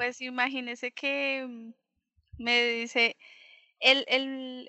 [0.00, 1.74] Pues imagínese que mm,
[2.38, 3.18] me dice,
[3.80, 4.66] el, el,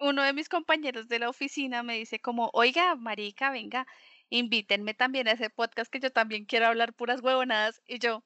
[0.00, 3.86] uno de mis compañeros de la oficina me dice como, oiga, marica, venga,
[4.28, 7.80] invítenme también a ese podcast que yo también quiero hablar puras huevonadas.
[7.86, 8.24] Y yo,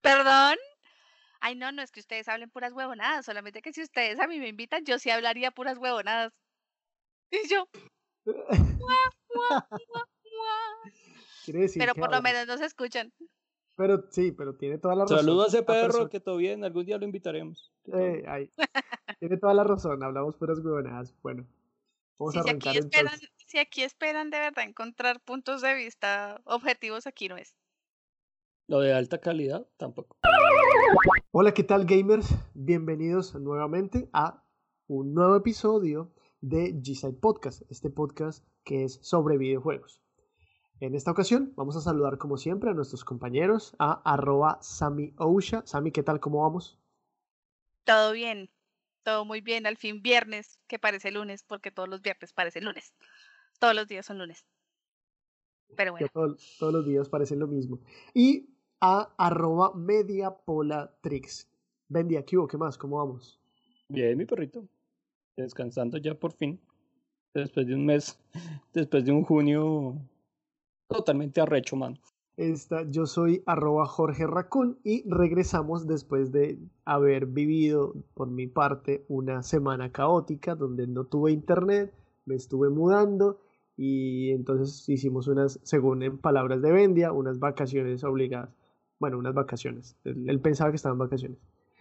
[0.00, 0.56] ¿perdón?
[1.40, 4.38] Ay, no, no es que ustedes hablen puras huevonadas, solamente que si ustedes a mí
[4.38, 6.32] me invitan, yo sí hablaría puras huevonadas.
[7.30, 7.68] Y yo,
[11.76, 13.12] pero por lo menos nos escuchan.
[13.78, 15.18] Pero sí, pero tiene toda la razón.
[15.18, 17.72] Saludos a ese perro, que todo bien, algún día lo invitaremos.
[17.86, 18.50] Eh,
[19.20, 21.14] tiene toda la razón, hablamos puras huevonadas.
[21.22, 21.46] Bueno,
[22.18, 26.40] vamos a arrancar si aquí, esperan, si aquí esperan de verdad encontrar puntos de vista
[26.44, 27.54] objetivos, aquí no es.
[28.66, 30.16] Lo de alta calidad, tampoco.
[31.30, 32.34] Hola, ¿qué tal gamers?
[32.54, 34.42] Bienvenidos nuevamente a
[34.88, 40.02] un nuevo episodio de G-Side Podcast, este podcast que es sobre videojuegos.
[40.80, 45.62] En esta ocasión vamos a saludar como siempre a nuestros compañeros, a arroba Sami Ousha.
[45.66, 46.20] Sami, ¿qué tal?
[46.20, 46.78] ¿Cómo vamos?
[47.84, 48.48] Todo bien,
[49.02, 49.66] todo muy bien.
[49.66, 52.94] Al fin viernes, que parece lunes, porque todos los viernes parecen lunes.
[53.58, 54.46] Todos los días son lunes.
[55.76, 56.06] Pero bueno.
[56.12, 57.80] todos los días parecen lo mismo.
[58.14, 58.48] Y
[58.80, 61.48] a arroba mediapolatrix.
[61.88, 62.78] Bendy, aquí ¿qué más?
[62.78, 63.40] ¿Cómo vamos?
[63.88, 64.64] Bien, mi perrito.
[65.36, 66.60] Descansando ya por fin.
[67.34, 68.16] Después de un mes,
[68.72, 70.00] después de un junio
[70.88, 71.98] totalmente arrecho, man.
[72.36, 79.04] Esta, yo soy arroba Jorge Racún y regresamos después de haber vivido por mi parte
[79.08, 81.92] una semana caótica donde no tuve internet,
[82.26, 83.40] me estuve mudando
[83.76, 88.50] y entonces hicimos unas, según en palabras de Bendia, unas vacaciones obligadas.
[89.00, 89.96] Bueno, unas vacaciones.
[90.04, 91.38] Él, pensaba que estaba en vacaciones.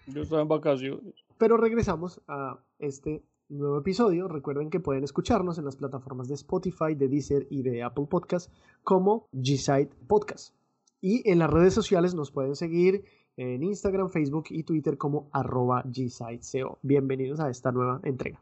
[0.07, 1.13] Yo estaba en vacaciones.
[1.37, 4.27] Pero regresamos a este nuevo episodio.
[4.27, 8.51] Recuerden que pueden escucharnos en las plataformas de Spotify, de Deezer y de Apple Podcast
[8.83, 10.55] como G-Side Podcast.
[11.01, 13.05] Y en las redes sociales nos pueden seguir
[13.37, 16.79] en Instagram, Facebook y Twitter como arroba G-SideCO.
[16.81, 18.41] Bienvenidos a esta nueva entrega.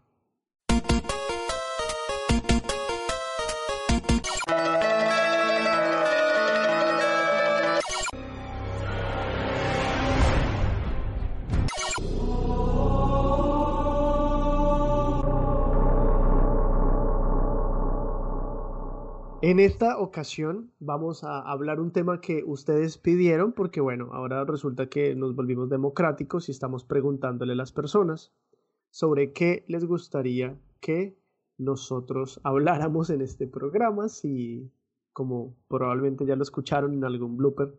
[19.48, 24.90] En esta ocasión vamos a hablar un tema que ustedes pidieron porque bueno, ahora resulta
[24.90, 28.34] que nos volvimos democráticos y estamos preguntándole a las personas
[28.90, 31.20] sobre qué les gustaría que
[31.60, 34.72] nosotros habláramos en este programa, si
[35.14, 37.72] como probablemente ya lo escucharon en algún blooper,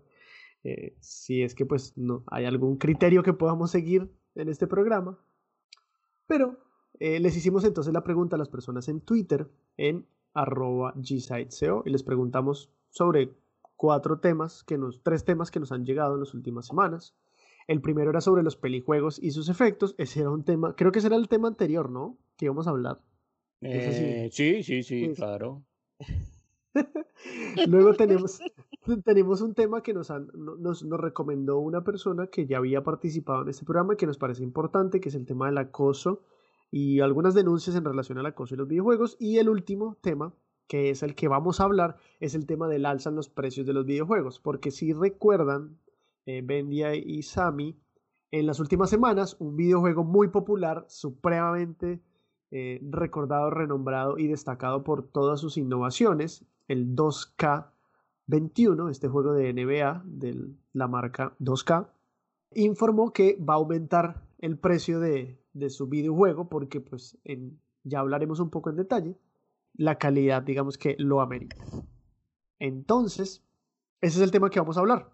[0.63, 5.19] eh, si es que pues no hay algún criterio que podamos seguir en este programa.
[6.29, 6.61] Pero
[7.01, 11.91] eh, les hicimos entonces la pregunta a las personas en Twitter, en arroba gsiteseo y
[11.91, 13.33] les preguntamos sobre
[13.77, 17.15] cuatro temas, que nos, tres temas que nos han llegado en las últimas semanas.
[17.67, 19.95] El primero era sobre los pelijuegos y sus efectos.
[19.99, 22.17] Ese era un tema, creo que ese era el tema anterior, ¿no?
[22.37, 23.01] Que íbamos a hablar.
[23.61, 25.65] Eh, sí, sí, sí, claro.
[27.69, 28.39] Luego tenemos,
[29.05, 33.49] tenemos un tema que nos, nos, nos, recomendó una persona que ya había participado en
[33.49, 36.23] este programa y que nos parece importante, que es el tema del acoso
[36.71, 39.17] y algunas denuncias en relación al acoso en los videojuegos.
[39.19, 40.35] Y el último tema,
[40.67, 43.67] que es el que vamos a hablar, es el tema del alza en los precios
[43.67, 44.41] de los videojuegos.
[44.41, 45.79] Porque si recuerdan,
[46.27, 47.79] eh, Bendia y Sami,
[48.31, 52.03] en las últimas semanas, un videojuego muy popular, supremamente
[52.51, 60.03] eh, recordado, renombrado y destacado por todas sus innovaciones, el 2K21, este juego de NBA
[60.05, 61.89] de la marca 2K,
[62.55, 68.01] informó que va a aumentar el precio de, de su videojuego porque pues en, ya
[68.01, 69.19] hablaremos un poco en detalle,
[69.75, 71.57] la calidad digamos que lo amerita.
[72.59, 73.45] Entonces,
[74.01, 75.11] ese es el tema que vamos a hablar,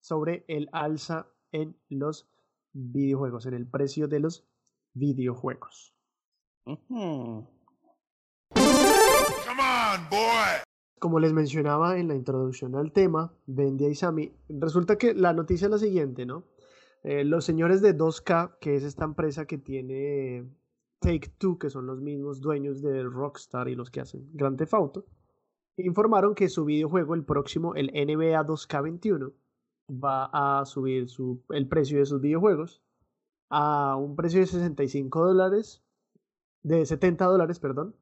[0.00, 2.28] sobre el alza en los
[2.72, 4.46] videojuegos, en el precio de los
[4.92, 5.94] videojuegos.
[10.98, 15.66] Como les mencionaba en la introducción al tema, Bendia y Sami, resulta que la noticia
[15.66, 16.44] es la siguiente, ¿no?
[17.04, 20.48] Eh, los señores de 2K, que es esta empresa que tiene
[21.00, 24.72] Take Two, que son los mismos dueños de Rockstar y los que hacen Grand Theft
[24.72, 25.06] Auto,
[25.76, 29.34] informaron que su videojuego, el próximo, el NBA 2K21,
[29.90, 32.82] va a subir su, el precio de sus videojuegos
[33.50, 35.82] a un precio de 65 dólares,
[36.62, 37.94] de 70 dólares, perdón,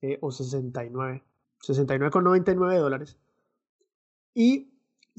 [0.00, 1.22] eh, o 69,
[1.60, 3.18] 69,99 dólares.
[4.32, 4.72] Y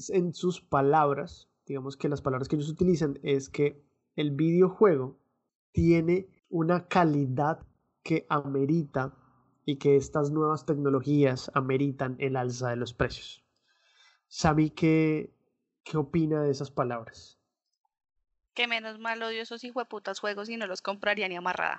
[0.08, 3.82] en sus palabras, digamos que las palabras que ellos utilizan es que
[4.16, 5.18] el videojuego
[5.72, 7.66] tiene una calidad
[8.02, 9.14] que amerita
[9.64, 13.44] y que estas nuevas tecnologías ameritan el alza de los precios.
[14.28, 15.34] Sabí que
[15.84, 17.38] qué opina de esas palabras.
[18.54, 21.78] Que menos mal odio esos hijueputas juegos y no los compraría ni amarrada.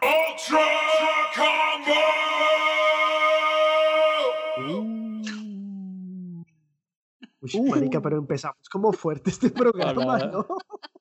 [7.54, 10.48] Uy, marica, pero empezamos como fuerte este programa, Palabra- ¿no?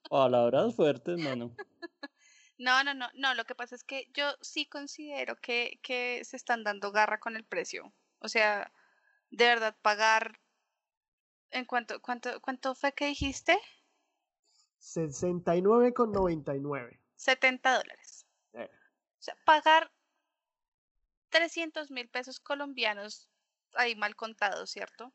[0.08, 1.54] Palabras fuertes, mano.
[2.58, 6.36] No, no, no, no, lo que pasa es que yo sí considero que, que se
[6.36, 7.92] están dando garra con el precio.
[8.20, 8.72] O sea,
[9.30, 10.38] de verdad, pagar
[11.50, 13.58] en cuánto, cuánto, cuánto fue que dijiste?
[14.80, 17.00] 69,99.
[17.16, 18.26] 70 dólares.
[18.52, 18.70] Eh.
[19.18, 19.90] O sea, pagar
[21.30, 23.28] 300 mil pesos colombianos,
[23.74, 25.12] ahí mal contados, ¿cierto?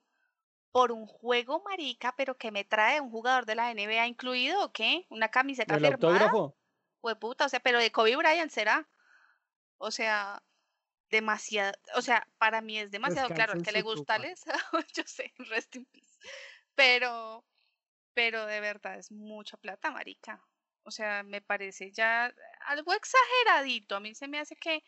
[0.77, 4.71] Por un juego marica, pero que me trae un jugador de la NBA incluido, ¿o
[4.71, 5.07] qué?
[5.09, 5.95] Una camiseta El firmada.
[5.95, 6.55] autógrafo.
[7.19, 8.87] puta, o sea, pero de Kobe Bryant será.
[9.79, 10.43] O sea,
[11.09, 14.43] demasiado, o sea, para mí es demasiado claro, Descansa que le gusta les,
[14.95, 16.19] yo sé, rest in peace.
[16.75, 17.43] Pero,
[18.13, 20.45] pero de verdad es mucha plata, marica.
[20.83, 22.31] O sea, me parece ya
[22.67, 23.95] algo exageradito.
[23.95, 24.83] A mí se me hace que,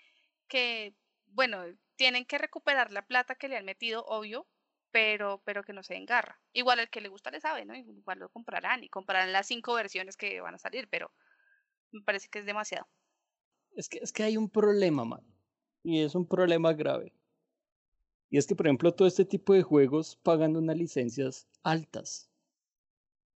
[0.47, 0.93] que,
[1.25, 1.63] bueno,
[1.95, 4.47] tienen que recuperar la plata que le han metido, obvio,
[4.91, 6.39] pero, pero que no se engarra.
[6.53, 7.75] Igual al que le gusta le sabe, ¿no?
[7.75, 11.11] Igual lo comprarán y comprarán las cinco versiones que van a salir, pero
[11.91, 12.87] me parece que es demasiado.
[13.75, 15.23] Es que, es que hay un problema, man.
[15.83, 17.13] Y es un problema grave.
[18.29, 22.29] Y es que, por ejemplo, todo este tipo de juegos pagan unas licencias altas.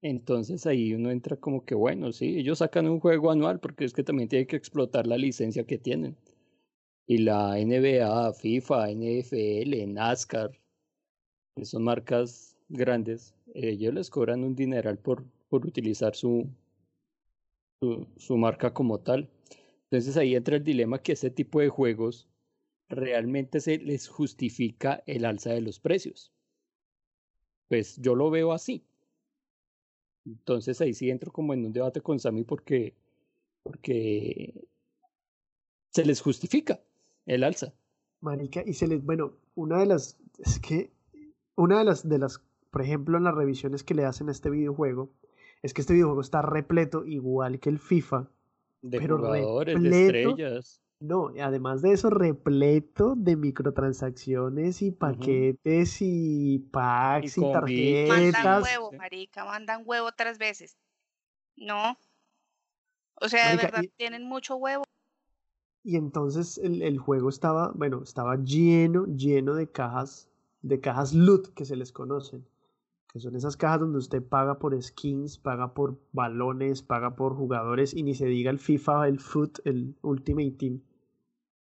[0.02, 3.94] Entonces ahí uno entra como que, bueno, sí, ellos sacan un juego anual porque es
[3.94, 6.18] que también tienen que explotar la licencia que tienen.
[7.08, 10.52] Y la NBA, FIFA, NFL, NASCAR,
[11.56, 16.48] que son marcas grandes, ellos les cobran un dineral por, por utilizar su,
[18.18, 19.30] su, marca como tal.
[19.86, 22.28] Entonces ahí entra el dilema que este tipo de juegos
[22.90, 26.32] realmente se les justifica el alza de los precios.
[27.68, 28.84] Pues yo lo veo así.
[30.26, 32.96] Entonces ahí sí entro como en un debate con Sammy porque,
[33.62, 34.68] porque
[35.92, 36.82] se les justifica
[37.26, 37.74] el alza.
[38.22, 40.90] Marica, y se les, bueno, una de las, es que,
[41.56, 42.42] una de las, de las,
[42.72, 45.10] por ejemplo, en las revisiones que le hacen a este videojuego,
[45.62, 48.28] es que este videojuego está repleto, igual que el FIFA,
[48.82, 50.82] De Pero jugadores, de repleto estrellas.
[51.00, 58.10] no, y además de eso, repleto de microtransacciones y paquetes y packs y, con bits.
[58.10, 58.64] Mandan tarjetas.
[58.64, 60.78] huevo, marica, mandan huevo tres veces.
[61.56, 61.98] No.
[63.22, 64.84] O sea, de Marica, verdad, y- tienen mucho huevo.
[65.86, 70.30] Y entonces el, el juego estaba, bueno, estaba lleno, lleno de cajas,
[70.64, 72.46] de cajas loot que se les conocen.
[73.12, 77.94] Que son esas cajas donde usted paga por skins, paga por balones, paga por jugadores
[77.94, 80.82] y ni se diga el FIFA, el Foot, el Ultimate Team.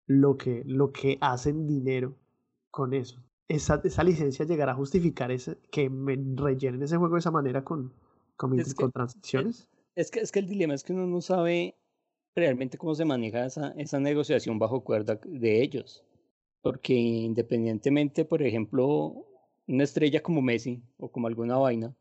[0.08, 2.16] Lo que, lo que hacen dinero
[2.72, 3.22] con eso.
[3.48, 7.64] Esa, esa licencia llegará a justificar ese, que me rellenen ese juego de esa manera
[7.64, 7.94] con,
[8.38, 9.70] con Es que- microtransacciones.
[9.96, 11.76] Es que, es que el dilema es que uno no sabe
[12.36, 16.04] realmente cómo se maneja esa, esa negociación bajo cuerda de ellos.
[16.66, 19.28] Porque independientemente, por ejemplo,
[19.68, 21.94] una estrella como Messi o como alguna vaina,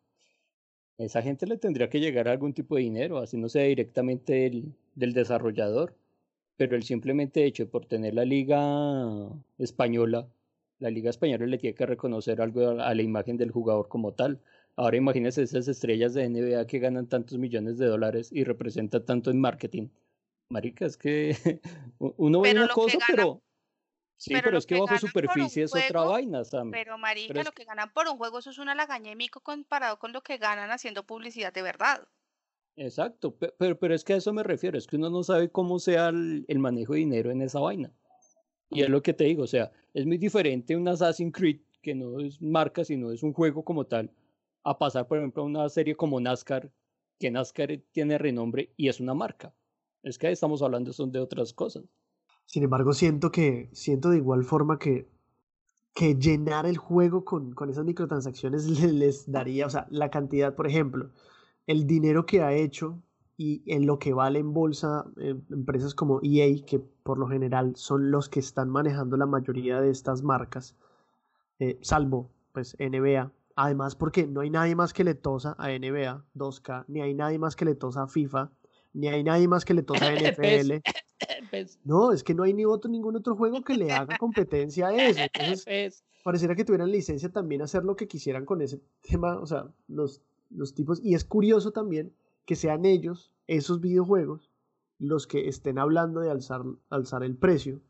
[0.97, 4.33] esa gente le tendría que llegar a algún tipo de dinero, así no sea directamente
[4.33, 5.95] del, del desarrollador.
[6.57, 9.29] Pero el simplemente hecho por tener la liga
[9.59, 10.27] española,
[10.79, 14.41] la liga española le tiene que reconocer algo a, la imagen del jugador como tal.
[14.77, 19.31] Ahora imagínense esas estrellas de NBA que ganan tantos millones de dólares y representan tanto
[19.31, 19.89] en marketing.
[20.49, 21.37] Marica, es que
[21.99, 23.43] uno ve una cosa, pero
[24.25, 26.71] sí, pero es que que bajo superficie es otra vaina, Sam.
[26.71, 29.17] Pero, marica, Pero es lo que- ganan por un juego, eso es una lagaña de
[29.17, 32.07] mico comparado con lo que ganan haciendo publicidad de verdad.
[32.77, 35.49] Exacto, pe- pero, pero es que a eso me refiero, es que uno no sabe
[35.51, 37.93] cómo sea el, el manejo de dinero en esa vaina.
[38.71, 41.95] Y es lo que te digo, o sea, es muy diferente un Assassin's Creed, que
[41.95, 44.11] no es marca, sino es un juego como tal,
[44.65, 46.71] a pasar, por ejemplo, a una serie como NASCAR,
[47.21, 49.55] que NASCAR tiene renombre y es una marca.
[50.03, 51.85] Es que ahí estamos hablando son de otras cosas.
[52.47, 55.09] Sin embargo, siento que, siento de igual forma que,
[55.95, 60.55] que llenar el juego con, con esas microtransacciones le- les daría, o sea, la cantidad,
[60.55, 61.11] por ejemplo,
[61.67, 63.03] el dinero que ha hecho
[63.37, 67.77] y en lo que vale en bolsa eh, empresas como EA, que por lo general
[67.77, 70.77] son los que están manejando la mayoría de estas marcas,
[71.59, 73.33] eh, salvo pues NBA.
[73.57, 77.39] Además, porque no hay nadie más que le tosa a NBA 2K, ni hay nadie
[77.39, 78.51] más que le tosa a FIFA,
[78.93, 80.83] ni hay nadie más que le tosa a NFL.
[81.51, 81.79] ¿Ves?
[81.85, 84.95] No, es que no hay ni otro, ningún otro juego que le haga competencia a
[84.95, 85.21] eso.
[85.21, 86.05] Entonces, ¿Ves?
[86.25, 89.71] pareciera que tuvieran licencia también a hacer lo que quisieran con ese tema, o sea,
[89.89, 91.01] los, los tipos.
[91.05, 92.13] Y es curioso también
[92.47, 94.51] que sean ellos, esos videojuegos,
[94.99, 97.81] los que estén hablando de alzar, alzar el precio,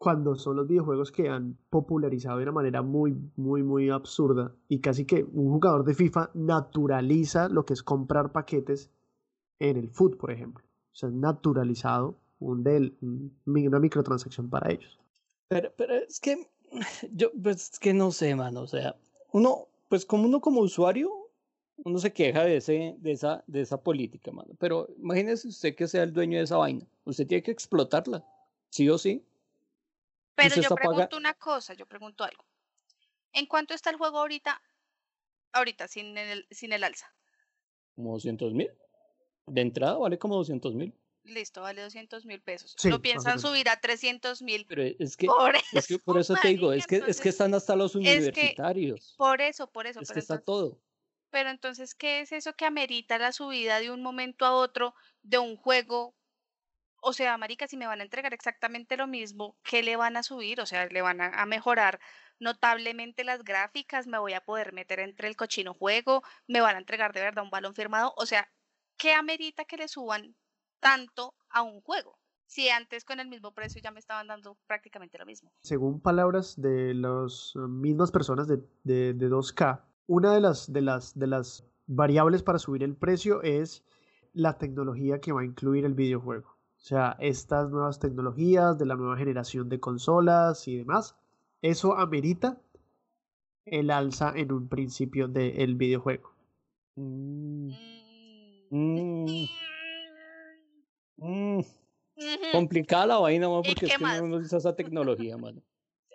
[0.00, 4.80] cuando son los videojuegos que han popularizado de una manera muy, muy, muy absurda y
[4.80, 8.90] casi que un jugador de FIFA naturaliza lo que es comprar paquetes
[9.58, 10.64] en el foot, por ejemplo.
[10.64, 12.96] O sea, naturalizado un del,
[13.46, 14.98] una microtransacción para ellos.
[15.48, 16.48] Pero, pero es que
[17.12, 18.96] yo, pues es que no sé, mano, o sea,
[19.32, 21.10] uno, pues como uno como usuario,
[21.84, 25.88] uno se queja de, ese, de, esa, de esa política, mano, pero imagínese usted que
[25.88, 28.24] sea el dueño de esa vaina, usted tiene que explotarla,
[28.70, 29.24] sí o sí.
[30.34, 32.44] Pero yo pregunto una cosa, yo pregunto algo.
[33.32, 34.60] ¿En cuánto está el juego ahorita?
[35.52, 37.12] Ahorita, sin el, sin el alza.
[37.94, 38.70] Como 200 mil.
[39.46, 40.94] De entrada vale como 200 mil.
[41.24, 42.74] Listo, vale 200 mil pesos.
[42.84, 44.66] Lo piensan subir a 300 mil.
[44.66, 47.28] Pero es que por eso, es que por eso te digo, es que, es que
[47.28, 49.14] están hasta los universitarios.
[49.16, 50.00] por eso, por eso.
[50.00, 50.80] Es que está todo.
[51.30, 55.38] Pero entonces, ¿qué es eso que amerita la subida de un momento a otro de
[55.38, 56.16] un juego
[57.02, 60.22] o sea, marica, si me van a entregar exactamente lo mismo, ¿qué le van a
[60.22, 60.60] subir?
[60.60, 62.00] O sea, le van a, mejorar
[62.38, 66.78] notablemente las gráficas, me voy a poder meter entre el cochino juego, me van a
[66.78, 68.12] entregar de verdad un balón firmado.
[68.16, 68.50] O sea,
[68.96, 70.36] ¿qué amerita que le suban
[70.80, 72.18] tanto a un juego?
[72.46, 75.52] Si antes con el mismo precio ya me estaban dando prácticamente lo mismo.
[75.60, 81.16] Según palabras de las mismas personas de, de, de 2K, una de las, de, las,
[81.16, 83.84] de las variables para subir el precio es
[84.32, 86.48] la tecnología que va a incluir el videojuego.
[86.48, 91.14] O sea, estas nuevas tecnologías de la nueva generación de consolas y demás,
[91.62, 92.58] eso amerita
[93.66, 96.32] el alza en un principio del videojuego.
[96.96, 97.70] Mm.
[98.70, 99.46] Mm.
[101.20, 101.60] Mm.
[102.52, 105.62] Complicada la vaina, porque es que no usa esa tecnología, mano.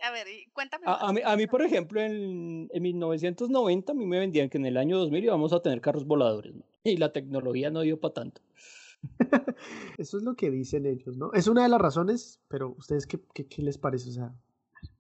[0.02, 0.84] A ver, cuéntame.
[0.86, 4.66] A, mí, a, mí, por ejemplo, en, en 1990 a mí me vendían que en
[4.66, 8.42] el año 2000 íbamos a tener carros voladores, y la tecnología no dio para tanto.
[9.98, 11.32] Eso es lo que dicen ellos, ¿no?
[11.34, 14.10] Es una de las razones, pero ¿ustedes qué, qué, les parece?
[14.10, 14.36] O sea...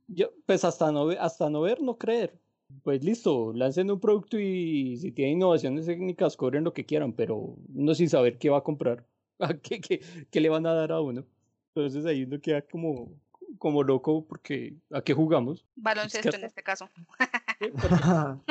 [0.07, 2.39] Yo, pues hasta no, hasta no ver, no creer.
[2.83, 7.55] Pues listo, lancen un producto y si tienen innovaciones técnicas, cobren lo que quieran, pero
[7.73, 9.05] uno sin saber qué va a comprar,
[9.63, 10.01] qué, qué,
[10.31, 11.25] qué le van a dar a uno.
[11.73, 13.11] Entonces ahí uno queda como,
[13.57, 15.65] como loco porque ¿a qué jugamos?
[15.75, 16.89] Baloncesto en este caso.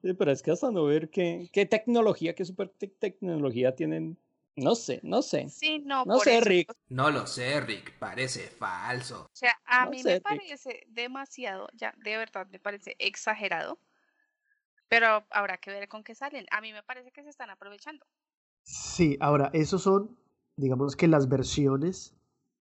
[0.00, 4.16] Sí, pero, es que hasta no ver qué, qué tecnología, qué super tecnología tienen
[4.58, 5.48] no sé, no sé.
[5.48, 6.74] Sí, no, no sé, Rick.
[6.88, 9.26] No lo sé, Rick, parece falso.
[9.26, 13.78] O sea, a mí me parece demasiado, ya, de verdad, me parece exagerado.
[14.88, 16.46] Pero habrá que ver con qué salen.
[16.50, 18.04] A mí me parece que se están aprovechando.
[18.70, 20.14] Sí, ahora, esos son,
[20.56, 22.14] digamos que las versiones,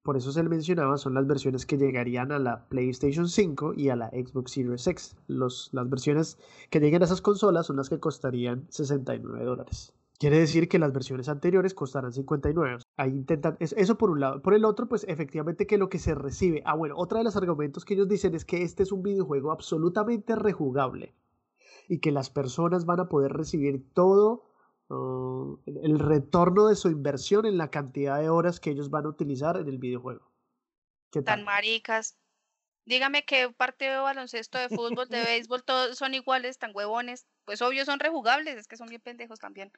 [0.03, 3.89] por eso se le mencionaba, son las versiones que llegarían a la PlayStation 5 y
[3.89, 5.17] a la Xbox Series X.
[5.27, 6.37] Los, las versiones
[6.69, 9.93] que lleguen a esas consolas son las que costarían 69 dólares.
[10.17, 12.77] Quiere decir que las versiones anteriores costarán 59.
[12.95, 14.41] Ahí intentan, eso por un lado.
[14.41, 16.63] Por el otro, pues efectivamente que lo que se recibe.
[16.65, 19.51] Ah, bueno, otra de los argumentos que ellos dicen es que este es un videojuego
[19.51, 21.13] absolutamente rejugable
[21.89, 24.46] y que las personas van a poder recibir todo
[24.89, 29.09] uh, el retorno de su inversión en la cantidad de horas que ellos van a
[29.09, 30.31] utilizar en el videojuego.
[31.11, 32.17] ¿Qué Tan maricas.
[32.85, 37.27] Dígame que partido de baloncesto, de fútbol, de béisbol, todos son iguales, tan huevones.
[37.45, 39.71] Pues obvio son rejugables, es que son bien pendejos también.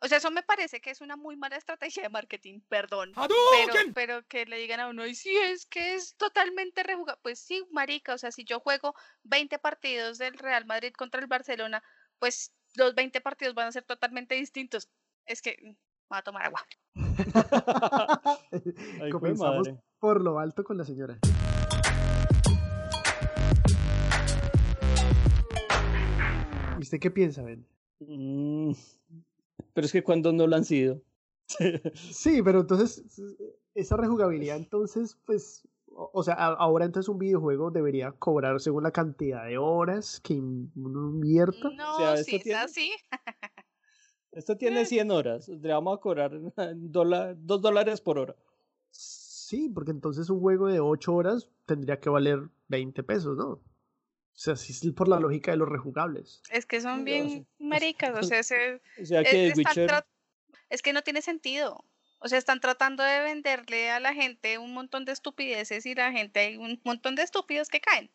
[0.00, 3.12] O sea, eso me parece que es una muy mala estrategia de marketing, perdón.
[3.14, 7.18] Pero, pero que le digan a uno, y si es que es totalmente rejugado.
[7.22, 8.94] Pues sí, marica, o sea, si yo juego
[9.24, 11.82] 20 partidos del Real Madrid contra el Barcelona,
[12.18, 14.88] pues los 20 partidos van a ser totalmente distintos.
[15.26, 15.76] Es que mm,
[16.08, 16.60] voy a tomar agua.
[19.10, 19.68] Comenzamos
[19.98, 21.18] por lo alto con la señora.
[26.78, 27.66] ¿Y usted qué piensa, Ben?
[28.00, 28.72] Mm,
[29.72, 31.02] pero es que cuando no lo han sido.
[31.94, 33.04] sí, pero entonces,
[33.74, 39.46] esa rejugabilidad, entonces, pues, o sea, ahora entonces un videojuego debería cobrar según la cantidad
[39.46, 41.70] de horas que uno invierta.
[41.70, 42.92] No, o sí, es así.
[44.32, 46.30] Esto tiene 100 horas, le vamos a cobrar
[46.76, 48.36] dólar, 2 dólares por hora.
[48.90, 53.48] Sí, porque entonces un juego de 8 horas tendría que valer 20 pesos, ¿no?
[53.48, 56.42] O sea, sí es por la lógica de los rejugables.
[56.50, 58.42] Es que son bien maricas, o sea,
[58.96, 59.52] que
[60.68, 61.82] es, que no tiene sentido.
[62.26, 66.10] O sea, están tratando de venderle a la gente un montón de estupideces y la
[66.10, 68.10] gente hay un montón de estúpidos que caen.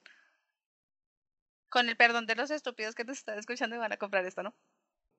[1.70, 4.44] Con el perdón de los estúpidos que nos están escuchando y van a comprar esto,
[4.44, 4.54] ¿no?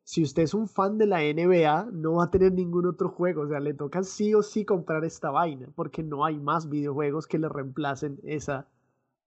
[0.04, 3.44] Si usted es un fan de la NBA, no va a tener ningún otro juego.
[3.44, 7.26] O sea, le toca sí o sí comprar esta vaina, porque no hay más videojuegos
[7.26, 8.68] que le reemplacen esa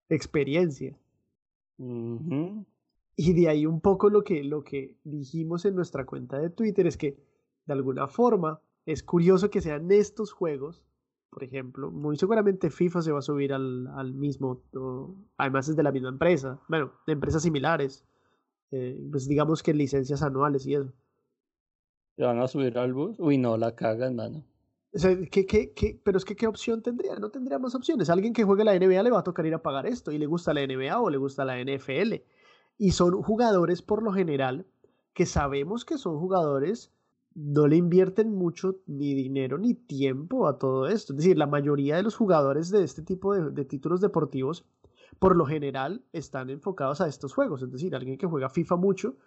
[0.10, 0.95] experiencia.
[1.79, 6.86] Y de ahí un poco lo que, lo que dijimos en nuestra cuenta de Twitter
[6.86, 7.17] es que
[7.65, 10.83] de alguna forma es curioso que sean estos juegos
[11.35, 11.91] por ejemplo.
[11.91, 15.91] Muy seguramente FIFA se va a subir al, al mismo, o- además es de la
[15.91, 18.05] misma empresa, bueno, de empresas similares,
[18.71, 20.93] eh, pues digamos que licencias anuales y eso.
[22.15, 23.19] ¿Se van a subir al bus?
[23.19, 24.45] Uy, no, la cagan, mano.
[24.93, 25.99] O sea, ¿qué, qué, qué?
[26.01, 27.15] Pero es que ¿qué opción tendría?
[27.17, 28.09] No tendría más opciones.
[28.09, 30.25] Alguien que juegue la NBA le va a tocar ir a pagar esto y le
[30.25, 32.23] gusta la NBA o le gusta la NFL.
[32.77, 34.65] Y son jugadores por lo general
[35.13, 36.93] que sabemos que son jugadores,
[37.35, 41.13] no le invierten mucho ni dinero ni tiempo a todo esto.
[41.13, 44.65] Es decir, la mayoría de los jugadores de este tipo de, títulos deportivos
[45.19, 47.61] por lo general están enfocados a estos juegos.
[47.61, 49.17] Es decir, alguien que juega FIFA mucho,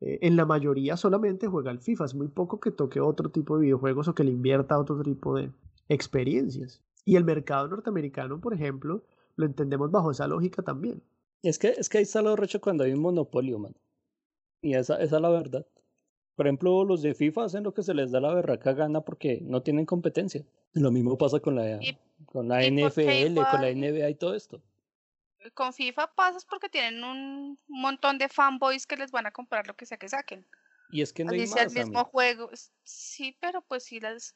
[0.00, 2.04] eh, en la mayoría solamente juega al FIFA.
[2.04, 5.36] Es muy poco que toque otro tipo de videojuegos o que le invierta otro tipo
[5.36, 5.50] de
[5.88, 6.80] experiencias.
[7.04, 9.02] Y el mercado norteamericano, por ejemplo,
[9.34, 11.02] lo entendemos bajo esa lógica también.
[11.42, 13.76] Es que, es que ahí está lo recho cuando hay un monopolio, mano.
[14.62, 15.66] Y esa, esa es la verdad.
[16.36, 19.40] Por ejemplo, los de FIFA hacen lo que se les da la berraca gana porque
[19.42, 20.44] no tienen competencia.
[20.74, 24.62] Lo mismo pasa con la, Y- con la NFL, con la NBA y todo esto.
[25.54, 29.74] Con FIFA pasas porque tienen un montón de fanboys que les van a comprar lo
[29.74, 30.46] que sea que saquen.
[30.90, 32.10] Y es que no hay Así sea el más, mismo amigo.
[32.10, 32.50] juego.
[32.84, 34.34] Sí, pero pues sí las...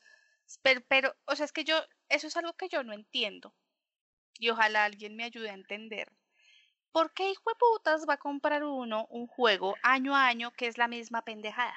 [0.62, 1.76] Pero, pero, o sea, es que yo,
[2.08, 3.54] eso es algo que yo no entiendo.
[4.38, 6.10] Y ojalá alguien me ayude a entender.
[6.92, 10.66] ¿Por qué hijo de putas va a comprar uno un juego año a año que
[10.66, 11.72] es la misma pendejada?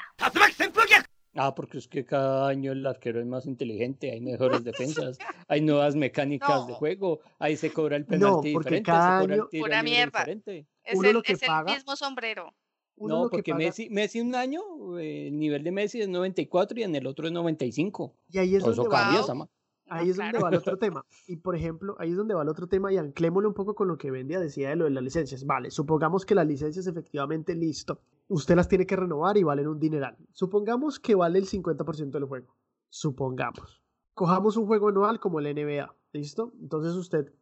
[1.35, 5.17] Ah, porque es que cada año el arquero es más inteligente, hay mejores defensas,
[5.47, 6.77] hay nuevas mecánicas de No.
[6.77, 9.63] juego, ahí se cobra el No, penalti porque diferente, cada se cobra el año- tiro
[9.65, 10.19] Pura libre mierda.
[10.19, 10.67] diferente.
[10.83, 12.53] Es, Uno el, lo que es el mismo sombrero.
[12.95, 14.61] Uno No, porque paga- Messi, Messi un año,
[14.99, 18.13] eh, el nivel de Messi es 94 y en el otro es 95.
[18.29, 19.27] Y ahí es Todo donde eso va, cambia, Wow.
[19.27, 19.49] Sama.
[19.93, 21.05] Ahí es donde va el otro tema.
[21.27, 23.87] Y por ejemplo, ahí es donde va el otro tema y anclémoslo un poco con
[23.87, 25.45] lo que Vendia decía de lo de las licencias.
[25.45, 28.01] Vale, supongamos que las licencias efectivamente listo.
[28.27, 30.17] Usted las tiene que renovar y valen un dineral.
[30.31, 32.55] Supongamos que vale el 50% del juego.
[32.89, 33.81] Supongamos.
[34.13, 35.95] Cojamos un juego anual como el NBA.
[36.13, 36.53] ¿Listo?
[36.61, 37.33] Entonces usted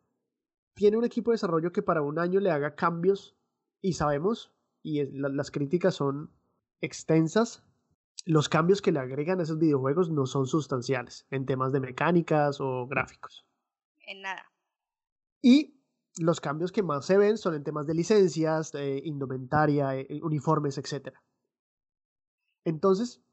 [0.74, 3.36] tiene un equipo de desarrollo que para un año le haga cambios
[3.82, 6.32] y sabemos, y es- la- las críticas son
[6.80, 7.64] extensas,
[8.26, 12.60] los cambios que le agregan a esos videojuegos no son sustanciales en temas de mecánicas
[12.60, 13.46] o gráficos.
[14.00, 14.46] En nada.
[15.42, 15.82] Y
[16.20, 20.78] los cambios que más se ven son en temas de licencias, eh, indumentaria, eh, uniformes,
[20.78, 21.16] etc.
[22.64, 23.24] Entonces,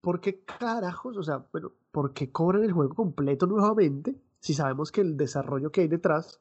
[0.00, 1.16] ¿por qué carajos?
[1.16, 5.70] O sea, bueno, ¿por qué cobran el juego completo nuevamente si sabemos que el desarrollo
[5.70, 6.40] que hay detrás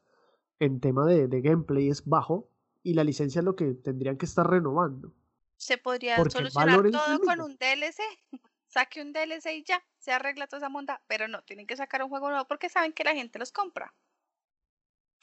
[0.60, 2.50] en tema de, de gameplay es bajo
[2.82, 5.14] y la licencia es lo que tendrían que estar renovando?
[5.60, 8.02] Se podría Porque solucionar todo con un DLC.
[8.68, 11.02] Saque un DLC y ya, se arregla toda esa monda.
[11.08, 13.94] Pero no, tienen que sacar un juego nuevo porque saben que la gente los compra.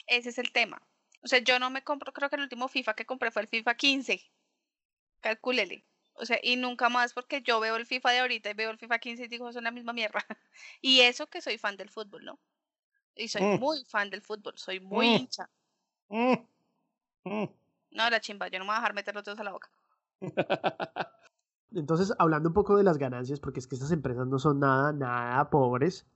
[0.06, 0.82] Ese es el tema.
[1.22, 3.48] O sea, yo no me compro, creo que el último FIFA que compré fue el
[3.48, 4.30] FIFA 15.
[5.20, 5.86] Calcúlele.
[6.12, 8.78] O sea, y nunca más porque yo veo el FIFA de ahorita y veo el
[8.78, 10.18] FIFA 15 y digo, son la misma mierda.
[10.82, 12.38] Y eso que soy fan del fútbol, ¿no?
[13.14, 13.58] Y soy Mm.
[13.58, 15.14] muy fan del fútbol, soy muy Mm.
[15.14, 15.48] hincha.
[16.08, 16.34] Mm.
[17.90, 19.70] No, la chimba, yo no me voy a dejar meter los dedos a la boca.
[21.72, 24.92] Entonces, hablando un poco de las ganancias, porque es que estas empresas no son nada,
[24.92, 26.06] nada pobres.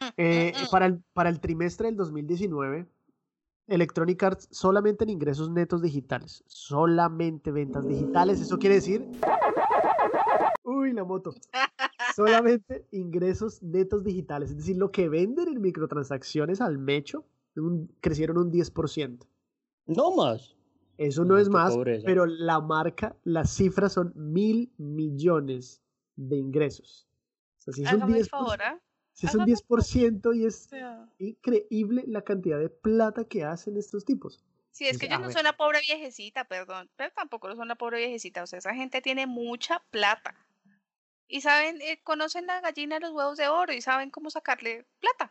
[0.00, 0.70] Mm, eh, mm, mm.
[0.70, 2.86] para, el, para el trimestre del 2019,
[3.66, 9.08] Electronic Arts solamente en ingresos netos digitales, solamente ventas digitales, eso quiere decir...
[10.62, 11.34] Uy, la moto.
[12.16, 17.24] Solamente ingresos netos digitales, es decir, lo que venden en microtransacciones al mecho
[17.56, 19.26] un- crecieron un 10%.
[19.86, 20.53] No más.
[20.96, 22.04] Eso no es más, pobreza.
[22.04, 25.82] pero la marca, las cifras son mil millones
[26.16, 27.08] de ingresos.
[27.58, 28.80] O sea, si es un Hágame el 10%, favor, ¿ah?
[29.12, 29.80] si es un hágame el favor.
[29.80, 34.44] 10% y O es sea, increíble la cantidad de plata que hacen estos tipos.
[34.72, 35.30] Sí, es que a no ver.
[35.30, 38.42] soy una pobre viejecita, perdón, pero tampoco soy una pobre viejecita.
[38.42, 40.34] O sea, esa gente tiene mucha plata.
[41.28, 44.86] Y saben, eh, conocen la gallina de los huevos de oro y saben cómo sacarle
[45.00, 45.30] plata.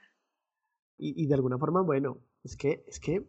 [0.97, 3.25] Y, y de alguna forma, bueno, es que, es que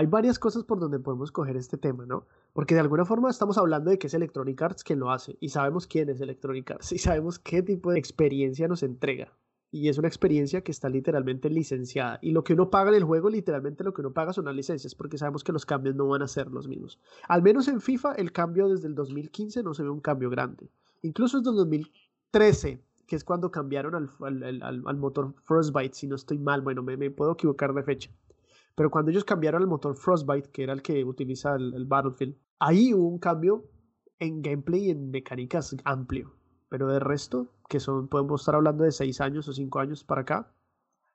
[0.00, 2.26] hay varias cosas por donde podemos coger este tema, ¿no?
[2.54, 5.50] Porque de alguna forma estamos hablando de que es Electronic Arts quien lo hace y
[5.50, 9.36] sabemos quién es Electronic Arts y sabemos qué tipo de experiencia nos entrega.
[9.70, 12.18] Y es una experiencia que está literalmente licenciada.
[12.22, 14.56] Y lo que uno paga en el juego, literalmente lo que uno paga son las
[14.56, 16.98] licencias, porque sabemos que los cambios no van a ser los mismos.
[17.28, 20.70] Al menos en FIFA, el cambio desde el 2015 no se ve un cambio grande.
[21.02, 26.62] Incluso desde el 2013, que es cuando cambiaron al, motor Frostbite, si no estoy mal,
[26.62, 28.10] bueno, me, me puedo equivocar de fecha.
[28.80, 32.34] Pero cuando ellos cambiaron al motor Frostbite, que era el que utiliza el, el Battlefield,
[32.60, 33.68] ahí hubo un cambio
[34.18, 36.34] en gameplay y en mecánicas amplio.
[36.70, 40.22] Pero de resto, que son, podemos estar hablando de 6 años o 5 años para
[40.22, 40.54] acá,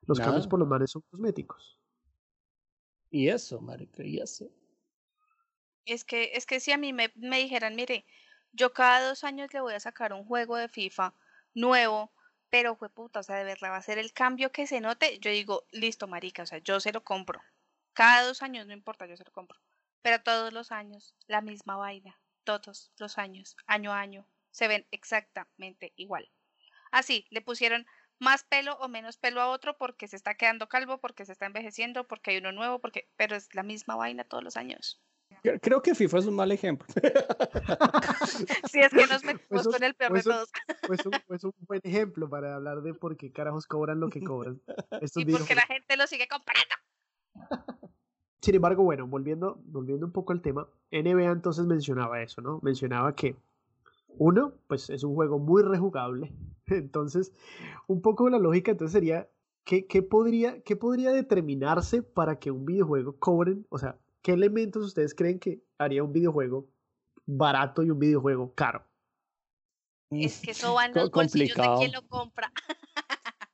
[0.06, 1.80] los cambios por los manes son cosméticos.
[3.10, 4.48] Y eso, marica, y eso.
[5.86, 8.06] Es que, es que si a mí me, me dijeran, mire,
[8.52, 11.14] yo cada dos años le voy a sacar un juego de FIFA
[11.52, 12.12] nuevo
[12.48, 15.18] Pero fue puta, o sea, de verdad va a ser el cambio que se note.
[15.18, 17.42] Yo digo, listo, marica, o sea, yo se lo compro.
[17.96, 19.58] Cada dos años, no importa, yo se lo compro.
[20.02, 22.20] Pero todos los años, la misma vaina.
[22.44, 26.30] Todos los años, año a año, se ven exactamente igual.
[26.92, 27.86] Así, le pusieron
[28.18, 31.46] más pelo o menos pelo a otro porque se está quedando calvo, porque se está
[31.46, 35.02] envejeciendo, porque hay uno nuevo, porque, pero es la misma vaina todos los años.
[35.42, 36.86] Cre- Creo que FIFA es un mal ejemplo.
[38.70, 40.50] Si es que nos metimos Pues un- con el peor de pues un- todos.
[40.86, 44.20] Pues un, pues un buen ejemplo para hablar de por qué carajos cobran lo que
[44.22, 44.60] cobran.
[45.02, 46.74] Estos Y porque la gente lo sigue comprando.
[48.46, 52.60] Sin embargo, bueno, volviendo, volviendo un poco al tema, NBA entonces mencionaba eso, ¿no?
[52.62, 53.34] Mencionaba que
[54.18, 56.32] uno, pues es un juego muy rejugable.
[56.68, 57.32] Entonces,
[57.88, 59.28] un poco la lógica entonces sería,
[59.64, 63.66] ¿qué, qué podría, ¿qué podría determinarse para que un videojuego cobren?
[63.68, 66.68] O sea, ¿qué elementos ustedes creen que haría un videojuego
[67.26, 68.84] barato y un videojuego caro?
[70.10, 71.78] Es que eso va en los bolsillos de complicado.
[71.80, 72.52] quien lo compra.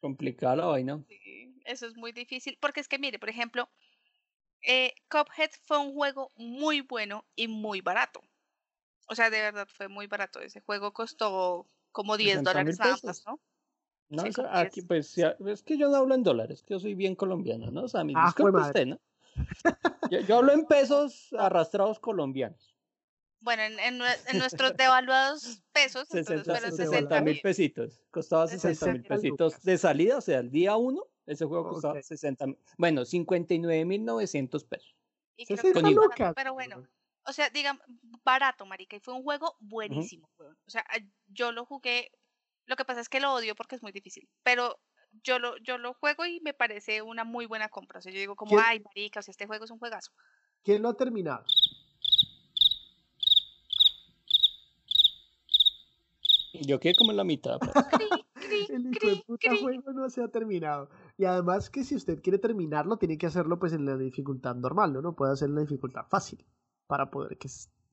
[0.00, 1.00] Complicada la vaina.
[1.06, 2.58] Sí, eso es muy difícil.
[2.60, 3.68] Porque es que, mire, por ejemplo,
[4.62, 8.20] eh, Cuphead fue un juego muy bueno y muy barato.
[9.08, 10.40] O sea, de verdad fue muy barato.
[10.40, 13.24] Ese juego costó como 10 60 mil dólares nada más, pesos.
[13.26, 13.40] ¿no?
[14.10, 17.14] No, Sí, aquí, pues, es que yo no hablo en dólares, que yo soy bien
[17.14, 17.84] colombiano, ¿no?
[17.84, 19.00] O sea, mi Ah, usted, ¿no?
[20.10, 22.76] Yo, yo hablo en pesos arrastrados colombianos.
[23.40, 28.04] Bueno, en, en nue- en nuestros devaluados pesos, entonces 60, fueron 60 60 mil pesitos.
[28.10, 31.94] Costaba 60 mil 60 pesitos de salida, o sea, el día uno, ese juego costaba
[31.94, 32.02] Ok.
[32.02, 32.58] 60 mil.
[32.76, 34.94] Bueno, 59 mil 900 pesos.
[35.36, 36.18] Y creo que 60 fue lucas.
[36.18, 36.82] barato, Pero bueno,
[37.24, 37.82] o sea, digamos,
[38.24, 40.28] barato, marica, y fue un juego buenísimo.
[40.38, 40.84] O sea,
[41.28, 42.10] yo lo jugué,
[42.66, 44.78] lo que pasa es que lo odio porque es muy difícil, pero
[45.24, 47.98] yo lo, yo lo juego y me parece una muy buena compra.
[47.98, 50.12] O sea, yo digo como, ¿Quién- ay, marica, o sea, este juego es un juegazo.
[50.62, 51.44] ¿Quién lo ha terminado?
[56.52, 57.58] Yo quedé como en la mitad.
[57.58, 57.72] pues.
[58.68, 60.90] El hijo de puta juego no se ha terminado.
[61.16, 64.92] Y además que si usted quiere terminarlo, tiene que hacerlo pues en la dificultad normal,
[64.92, 65.02] ¿no?
[65.02, 66.44] No puede hacer en la dificultad fácil
[66.86, 67.48] para poder que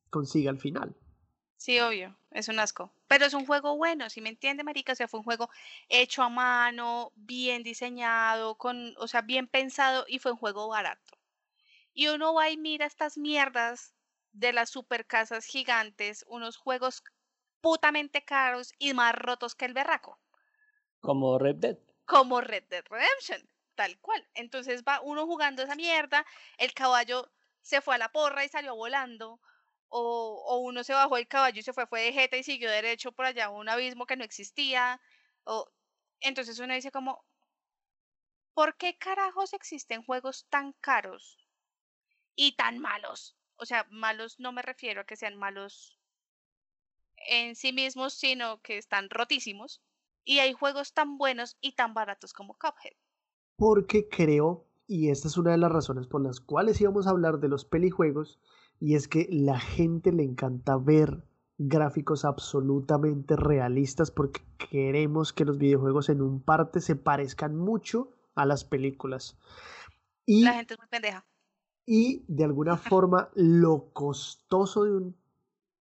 [0.09, 0.95] consiga el final.
[1.57, 2.93] Sí, obvio, es un asco.
[3.07, 5.49] Pero es un juego bueno, si me entiende, marica, o sea, fue un juego
[5.89, 11.17] hecho a mano, bien diseñado, con, o sea, bien pensado y fue un juego barato.
[11.93, 13.95] Y uno va y mira estas mierdas
[14.33, 17.03] de las super casas gigantes, unos juegos
[17.59, 20.19] putamente caros y más rotos que el berraco,
[20.99, 21.77] Como Red Dead.
[22.05, 23.41] como Red Dead Redemption,
[23.75, 24.25] tal cual.
[24.33, 26.25] Entonces va uno jugando esa mierda,
[26.57, 27.31] el caballo
[27.61, 29.39] se fue a la porra y salió volando,
[29.89, 32.69] o, o uno se bajó el caballo y se fue, fue de jeta y siguió
[32.71, 35.01] derecho por allá un abismo que no existía.
[35.43, 35.69] O...
[36.21, 37.23] Entonces uno dice como,
[38.53, 41.37] ¿por qué carajos existen juegos tan caros
[42.35, 43.35] y tan malos?
[43.57, 45.99] O sea, malos no me refiero a que sean malos
[47.17, 49.81] en sí mismos, sino que están rotísimos.
[50.27, 52.91] Y hay juegos tan buenos y tan baratos como Cuphead.
[53.55, 57.39] Porque creo, y esta es una de las razones por las cuales íbamos a hablar
[57.39, 58.39] de los pelijuegos,
[58.79, 61.23] y es que la gente le encanta ver
[61.57, 68.45] gráficos absolutamente realistas porque queremos que los videojuegos en un parte se parezcan mucho a
[68.45, 69.37] las películas.
[70.25, 71.25] Y La gente es muy pendeja.
[71.85, 75.17] y de alguna forma lo costoso de un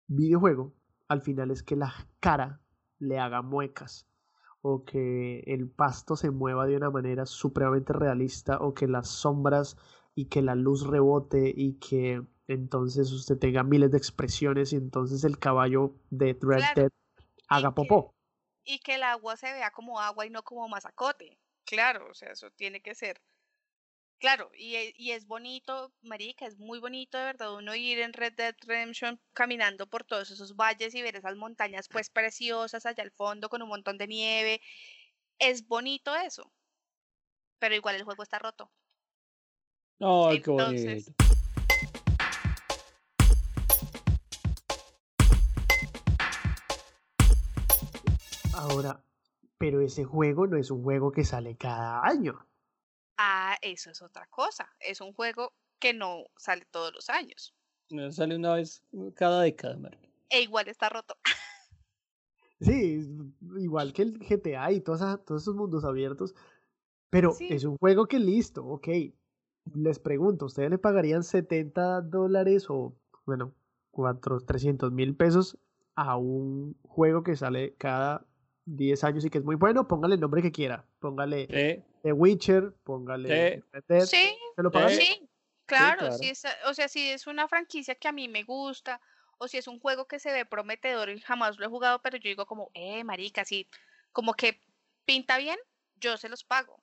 [0.07, 0.73] videojuego
[1.09, 2.61] al final es que la cara
[2.99, 4.08] le haga muecas
[4.61, 9.77] o que el pasto se mueva de una manera supremamente realista o que las sombras
[10.15, 15.23] y que la luz rebote y que entonces usted tenga miles de expresiones y entonces
[15.23, 16.91] el caballo de Red Claro, Dead
[17.47, 18.13] haga que- popó.
[18.65, 21.39] Y que el agua se vea como agua y no como mazacote.
[21.65, 23.21] Claro, o sea, eso tiene que ser.
[24.19, 28.11] Claro, y, e- y es bonito, marica, es muy bonito de verdad uno ir en
[28.11, 33.01] Red Dead Redemption caminando por todos esos valles y ver esas montañas pues preciosas allá
[33.01, 34.61] al fondo con un montón de nieve.
[35.39, 36.51] Es bonito eso.
[37.59, 38.69] Pero igual el juego está roto.
[40.01, 41.13] Ay, qué bonito.
[48.53, 49.01] Ahora,
[49.57, 52.45] pero ese juego no es un juego que sale cada año.
[53.21, 54.69] Ah, eso es otra cosa.
[54.79, 57.53] Es un juego que no sale todos los años.
[57.89, 58.81] No, Sale una vez
[59.13, 60.07] cada década, marica.
[60.29, 61.15] E igual está roto.
[62.61, 63.01] Sí,
[63.57, 66.35] igual que el GTA y esas- todos esos mundos abiertos.
[67.09, 67.47] Pero Sí.
[67.49, 68.87] es un juego que listo, ok.
[69.73, 73.53] Les pregunto, ¿ustedes le pagarían 70 dólares o, bueno,
[73.91, 75.57] 4, 300 mil pesos
[75.95, 78.25] a un juego que sale cada
[78.65, 79.87] 10 años y que es muy bueno?
[79.87, 80.85] Póngale el nombre que quiera.
[80.99, 83.63] Póngale Sí, The Witcher, póngale Sí.
[83.71, 84.05] Red Dead.
[84.05, 84.91] Sí, ¿Se lo pagan?
[84.91, 85.01] Sí.
[85.01, 85.29] Sí,
[85.65, 86.11] claro.
[86.11, 88.99] Si es, o sea, si es una franquicia que a mí me gusta,
[89.37, 92.17] o si es un juego que se ve prometedor y jamás lo he jugado, pero
[92.17, 93.67] yo digo como, eh, marica, sí,
[94.11, 94.59] como que
[95.05, 95.57] pinta bien,
[95.95, 96.81] yo se los pago.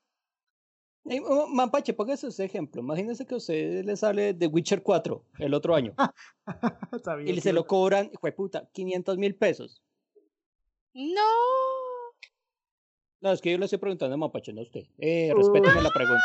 [1.05, 2.81] Ey, oh, Mapache, póngase ese ejemplo.
[2.83, 5.95] Imagínese que a usted le sale The Witcher 4 el otro año
[7.25, 9.83] y se lo cobran, fue puta, 500 mil pesos.
[10.95, 11.23] No.
[13.21, 14.85] No, es que yo le estoy preguntando a Mapache, no a usted.
[14.99, 16.23] Eh, respéteme la pregunta.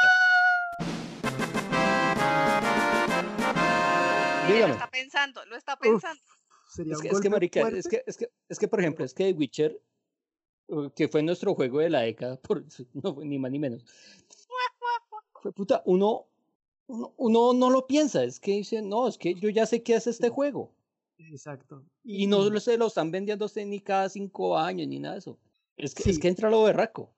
[4.48, 4.74] Mire, lo Dígame.
[4.74, 6.22] está pensando, lo está Uf, pensando.
[6.68, 9.14] sería Es que, es que, marica, es que, es que, es que, por ejemplo, es
[9.14, 9.82] que The Witcher,
[10.68, 13.86] uh, que fue nuestro juego de la década, por, no, fue ni más ni menos.
[15.56, 16.28] Puta, uno,
[16.88, 19.96] uno, uno no lo piensa, es que dice, no, es que yo ya sé qué
[19.96, 20.74] es este juego.
[21.18, 21.84] Exacto.
[22.04, 25.20] Y no se lo están vendiendo a usted ni cada cinco años ni nada de
[25.20, 25.40] eso.
[25.82, 27.14] Es que, es que entra lo berraco.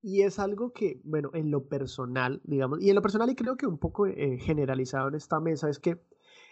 [0.00, 3.56] Y es algo que, bueno, en lo personal, digamos, y en lo personal y creo
[3.56, 6.00] que un poco eh, generalizado en esta mesa, es que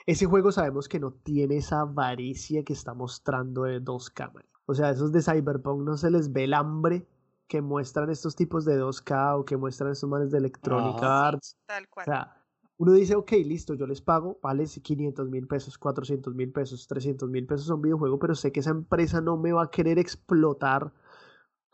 [0.06, 4.50] ese juego sabemos que no tiene esa avaricia que está mostrando de dos cámaras.
[4.66, 7.06] O sea, esos de Cyberpunk no se les ve el hambre
[7.46, 11.28] que muestran estos tipos de 2K o que muestran estos manes de Electronic Ajá.
[11.28, 11.56] Arts.
[11.66, 12.04] Tal O cual.
[12.04, 12.42] sea,
[12.78, 17.30] uno dice, ok, listo, yo les pago, vale 500 mil pesos, 400 mil pesos, 300
[17.30, 19.98] mil pesos a un videojuego, pero sé que esa empresa no me va a querer
[19.98, 20.92] explotar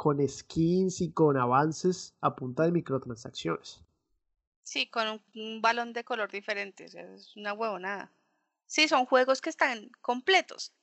[0.02, 3.84] con skins y con avances a punta de microtransacciones.
[4.64, 6.86] Sí, con un, un balón de color diferente.
[6.86, 8.12] o sea, es una huevonada.
[8.66, 10.74] Sí, son juegos que están completos.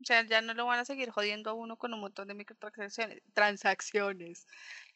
[0.00, 2.34] O sea, ya no lo van a seguir jodiendo a uno con un montón de
[2.34, 3.24] microtransacciones.
[3.32, 4.46] Transacciones.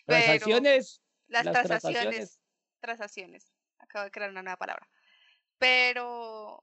[0.07, 1.03] Pero Transacciones.
[1.27, 1.93] las, las transacciones.
[1.93, 2.41] transacciones.
[2.79, 3.53] Transacciones.
[3.79, 4.89] Acabo de crear una nueva palabra.
[5.59, 6.63] Pero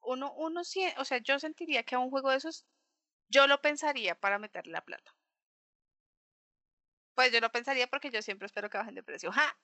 [0.00, 2.64] uno, uno sí, o sea, yo sentiría que a un juego de esos,
[3.28, 5.14] yo lo pensaría para meterle la plata.
[7.14, 9.30] Pues yo lo pensaría porque yo siempre espero que bajen de precio.
[9.32, 9.56] ¡Ja!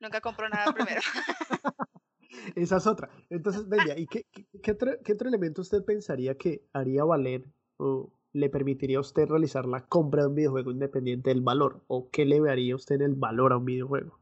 [0.00, 1.00] Nunca compro nada primero.
[2.56, 3.10] Esa es otra.
[3.30, 7.44] Entonces, venga, ¿y qué, qué- qué otro, qué otro elemento usted pensaría que haría valer
[7.76, 11.84] o le permitiría a usted realizar la compra de un videojuego independiente del valor?
[11.86, 14.18] ¿O qué le vería usted en el valor a un videojuego?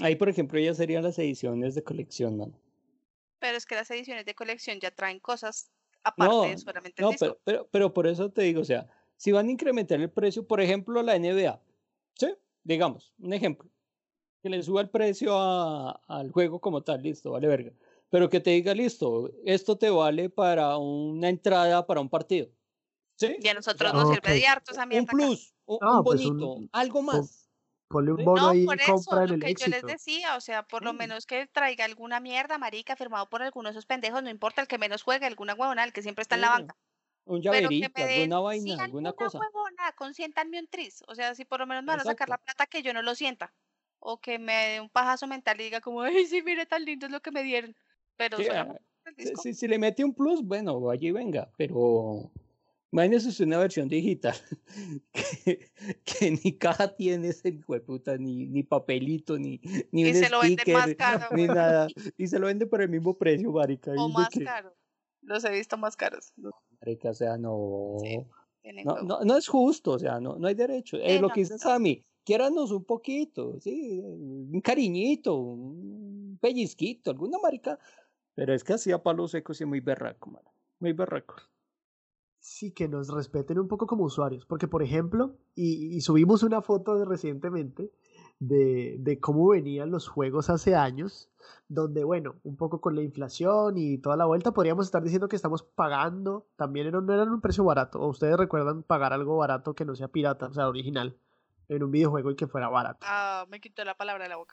[0.00, 2.58] Ahí, por ejemplo, ya serían las ediciones de colección, mano.
[3.38, 5.70] Pero es que las ediciones de colección ya traen cosas
[6.02, 7.26] aparte No, de solamente el no, disco.
[7.26, 10.46] pero, pero, pero por eso te digo, o sea, si van a incrementar el precio,
[10.46, 11.60] por ejemplo, la NBA,
[12.14, 12.34] ¿sí?
[12.64, 13.70] Digamos, un ejemplo,
[14.42, 17.72] que le suba el precio a- al juego como tal, listo, vale verga.
[18.10, 22.48] Pero que te diga, listo, esto te vale para una entrada para un partido.
[23.16, 23.36] ¿Sí?
[23.38, 24.08] Y a nosotros sea, nos ok.
[24.08, 27.50] sirve de harto esa Un plus, un, Ah, un pues un- bonito, algo más.
[27.88, 29.84] Ponle un bono No, ahí por y eso, compra en lo el que yo les
[29.86, 33.72] decía, o sea, por lo menos que traiga alguna mierda, marica, firmado por alguno de
[33.72, 36.42] esos pendejos, no importa el que menos juegue, alguna huevona, el que siempre está en
[36.42, 36.74] la banca.
[37.26, 39.38] Un llaverito, alguna sí, vaina, alguna cosa.
[39.38, 41.02] huevona, consiéntanme un tris.
[41.08, 43.02] O sea, si por lo menos me van a sacar la plata, que yo no
[43.02, 43.52] lo sienta.
[43.98, 47.06] O que me dé un pajazo mental y diga como, ay, sí, mire, tan lindo
[47.06, 47.74] es lo que me dieron.
[48.16, 49.42] Pero Sí, solamente el Si, disco.
[49.42, 52.30] si- si le mete un plus, bueno, y venga, pero
[52.92, 54.34] imagínese una versión digital
[55.12, 55.70] que,
[56.04, 59.60] que ni caja tiene ese puta, ni, ni papelito, ni,
[59.90, 61.86] ni Y un se lo venden más sticker, caro, ni nada,
[62.18, 63.92] y se lo vende por el mismo precio, marica.
[63.96, 64.74] O más que- caro.
[65.22, 66.34] Los he visto más caros.
[66.84, 67.98] Marica, o sea, no,
[68.62, 70.96] tienen no, no, no es justo, o sea, no, no hay derecho.
[70.98, 77.10] Es Sí, lo no, que dice Sammy, quiéranos un poquito, sí, un cariñito, un pellizquito,
[77.10, 77.78] alguna marica,
[78.34, 81.36] pero es que así a palo seco sí es muy berraco, mano, muy berraco.
[82.38, 84.44] Sí, que nos respeten un poco como usuarios.
[84.44, 87.90] Porque, por ejemplo, y, y subimos una foto de- recientemente
[88.40, 91.30] de, de cómo venían los juegos hace años,
[91.68, 95.36] donde, bueno, un poco con la inflación y toda la vuelta, podríamos estar diciendo que
[95.36, 98.00] estamos pagando, también no eran un precio barato.
[98.00, 101.16] ¿O ustedes recuerdan pagar algo barato que no sea pirata, o sea, original,
[101.68, 103.06] en un videojuego y que fuera barato?
[103.08, 104.52] Ah, me quitó la palabra de la boca.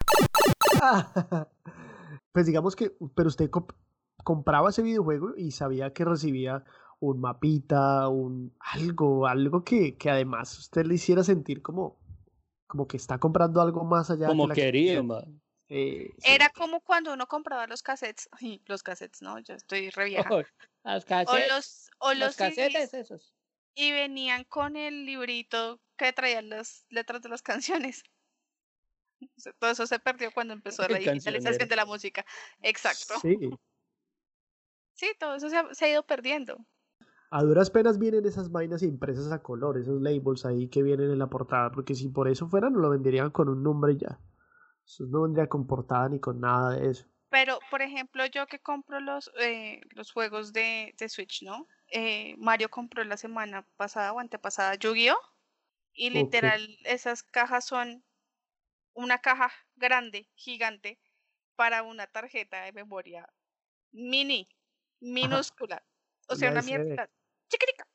[2.32, 3.74] pues digamos que, pero usted comp-
[4.24, 6.64] compraba ese videojuego y sabía que recibía
[7.00, 11.98] un mapita, un algo, algo que, que además usted le hiciera sentir como,
[12.72, 15.04] como que está comprando algo más allá Como que quería.
[15.68, 16.32] Eh, sí.
[16.32, 18.30] Era como cuando uno compraba los cassettes.
[18.40, 19.40] Ay, los cassettes, ¿no?
[19.40, 20.30] Yo estoy re vieja.
[20.32, 20.42] Oh,
[20.86, 23.34] las O los, o los los casetes CDs esos.
[23.76, 28.04] y venían con el librito que traían las letras de las canciones.
[29.60, 32.26] Todo eso se perdió cuando empezó la digitalización de la música.
[32.62, 33.16] Exacto.
[33.22, 33.38] Sí.
[34.94, 36.66] Sí, todo eso se ha, se ha ido perdiendo.
[37.34, 41.18] A duras penas vienen esas vainas impresas a color, esos labels ahí que vienen en
[41.18, 44.20] la portada, porque si por eso fuera, no lo venderían con un nombre ya.
[44.86, 47.06] Eso no vendría con portada ni con nada de eso.
[47.30, 51.70] Pero, por ejemplo, yo que compro los, eh, los juegos de, de Switch, ¿no?
[51.88, 55.18] Eh, Mario compró la semana pasada o antepasada Yu-Gi-Oh!
[55.94, 58.04] Y literal, esas cajas son
[58.94, 61.00] una caja grande, gigante,
[61.56, 63.30] para una tarjeta de memoria
[63.94, 64.50] mini,
[65.00, 65.82] minúscula.
[66.28, 67.10] O sea, Una mierda
[67.52, 67.86] chiquitica.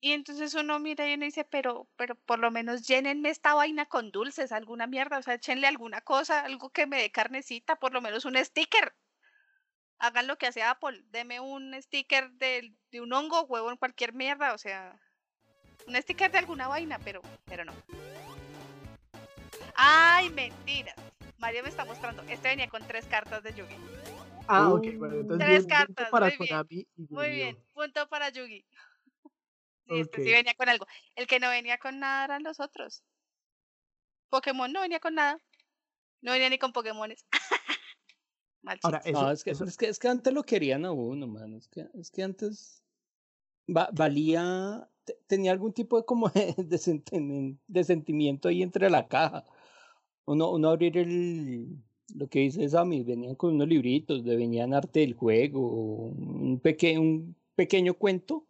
[0.00, 3.86] Y entonces uno mira y uno dice, pero, pero por lo menos llénenme esta vaina
[3.86, 7.92] con dulces, alguna mierda, o sea, échenle alguna cosa, algo que me dé carnecita, por
[7.92, 8.94] lo menos un sticker.
[9.98, 14.12] Hagan lo que hace Apple, deme un sticker de, de un hongo, huevo en cualquier
[14.12, 15.00] mierda, o sea,
[15.88, 17.72] un sticker de alguna vaina, pero, pero no.
[19.74, 20.94] Ay, mentira.
[21.38, 22.22] Mario me está mostrando.
[22.22, 23.76] Este venía con tres cartas de Yugi.
[24.48, 28.08] Ah, ok, bueno, entonces Tres bien, punto cartas, para muy bien, y Muy bien, punto
[28.08, 28.64] para Yugi.
[29.86, 30.86] Sí, este sí venía con algo.
[31.14, 33.02] El que no venía con nada eran los otros.
[34.28, 35.38] Pokémon no venía con nada.
[36.20, 37.24] No venía ni con Pokémones.
[38.62, 40.92] Mal Ahora, eso, no, es que, eso- es, que, es que antes lo querían a
[40.92, 41.56] uno, mano.
[41.56, 42.84] Es que, es que antes
[43.66, 49.44] va- valía, te- tenía algún tipo de como de sentimiento ahí entre la caja.
[50.26, 51.82] Uno, uno abrir el,
[52.14, 55.60] lo que dice Sammy, venían con unos libritos, de venían arte del juego,
[56.08, 58.46] un, peque, un pequeño cuento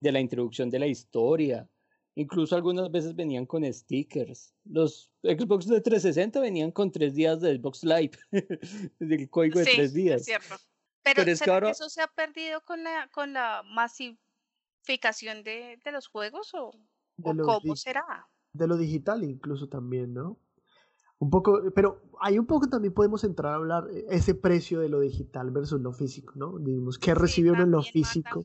[0.00, 1.68] de la introducción de la historia.
[2.14, 4.52] Incluso algunas veces venían con stickers.
[4.64, 8.10] Los Xbox de 360 venían con tres días de Xbox Live,
[8.98, 10.24] del código de Sí, tres es días.
[10.24, 10.56] cierto.
[11.02, 13.62] Pero, Pero es que ¿será que ahora- eso se ha perdido con la, con la
[13.64, 16.72] masificación de, de los juegos o,
[17.16, 18.28] de o los cómo será?
[18.52, 20.36] de lo digital incluso también, ¿no?
[21.22, 24.88] Un poco, pero hay un poco también podemos entrar a hablar eh, ese precio de
[24.88, 26.58] lo digital versus lo físico, ¿no?
[26.58, 28.42] Digamos, ¿qué Sí, recibe uno en lo físico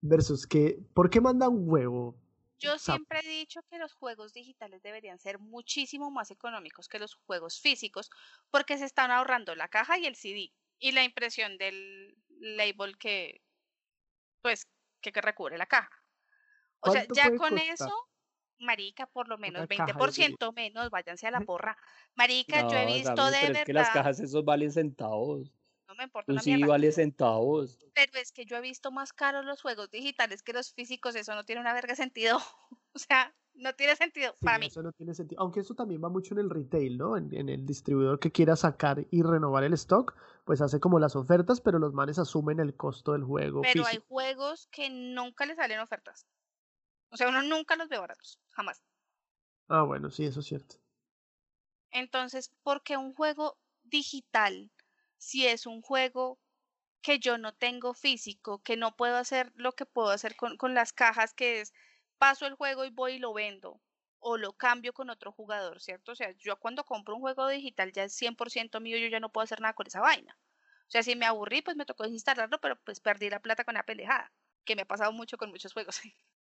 [0.00, 0.80] versus qué?
[0.94, 2.16] ¿Por qué manda un huevo?
[2.58, 7.14] Yo siempre he dicho que los juegos digitales deberían ser muchísimo más económicos que los
[7.14, 8.10] juegos físicos
[8.50, 13.42] porque se están ahorrando la caja y el CD y la impresión del label que
[14.40, 14.66] pues
[15.00, 16.02] que, que recubre la caja.
[16.80, 18.08] O sea, ¿Cuánto ya con costar eso,
[18.62, 20.36] marica, por lo menos una caja de CD?
[20.36, 21.76] 20% menos, váyanse a la porra.
[22.14, 25.52] Marica, yo he No, visto de pero es que las cajas esos valen centavos.
[25.88, 27.78] no me importa una CD mierda, vale centavos.
[27.94, 31.34] pero es que yo he visto más caros los juegos digitales que los físicos, eso
[31.34, 32.38] no tiene una verga sentido.
[32.94, 34.68] O sea, no tiene sentido Sí, para mí.
[34.68, 35.40] eso no tiene sentido.
[35.40, 37.16] Aunque eso también va mucho en el retail, ¿no?
[37.16, 41.14] En, en el distribuidor que quiera sacar y renovar el stock, pues hace como las
[41.16, 45.54] ofertas, pero los manes asumen el costo del juego Pero hay juegos que nunca le
[45.54, 46.26] salen ofertas.
[47.12, 48.82] O sea, uno nunca los ve baratos, jamás.
[49.68, 50.76] Ah, bueno, sí, eso es cierto.
[51.92, 54.72] Entonces, ¿por qué un juego digital,
[55.18, 56.40] si es un juego
[57.02, 60.74] que yo no tengo físico, que no puedo hacer lo que puedo hacer con, con
[60.74, 61.72] las cajas, que es
[62.18, 63.82] paso el juego y voy y lo vendo,
[64.20, 66.12] o lo cambio con otro jugador, ¿cierto?
[66.12, 69.32] O sea, yo cuando compro un juego digital ya es 100% mío, yo ya no
[69.32, 70.38] puedo hacer nada con esa vaina.
[70.88, 73.74] O sea, si me aburrí, pues me tocó instalarlo, pero pues perdí la plata con
[73.74, 74.32] la pendejada,
[74.64, 76.00] que me ha pasado mucho con muchos juegos.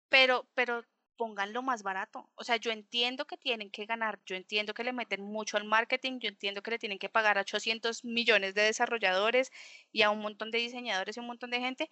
[0.09, 0.83] Pero, pero
[1.17, 2.29] pónganlo más barato.
[2.35, 5.65] O sea, yo entiendo que tienen que ganar, yo entiendo que le meten mucho al
[5.65, 9.51] marketing, yo entiendo que le tienen que pagar a 800 millones de desarrolladores
[9.93, 11.89] y a un montón de diseñadores y un montón de gente,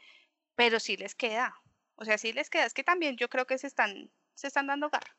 [0.55, 1.55] pero sí les queda.
[1.95, 2.67] O sea, sí les queda.
[2.67, 5.17] Es que también yo creo que se están, se están dando garra.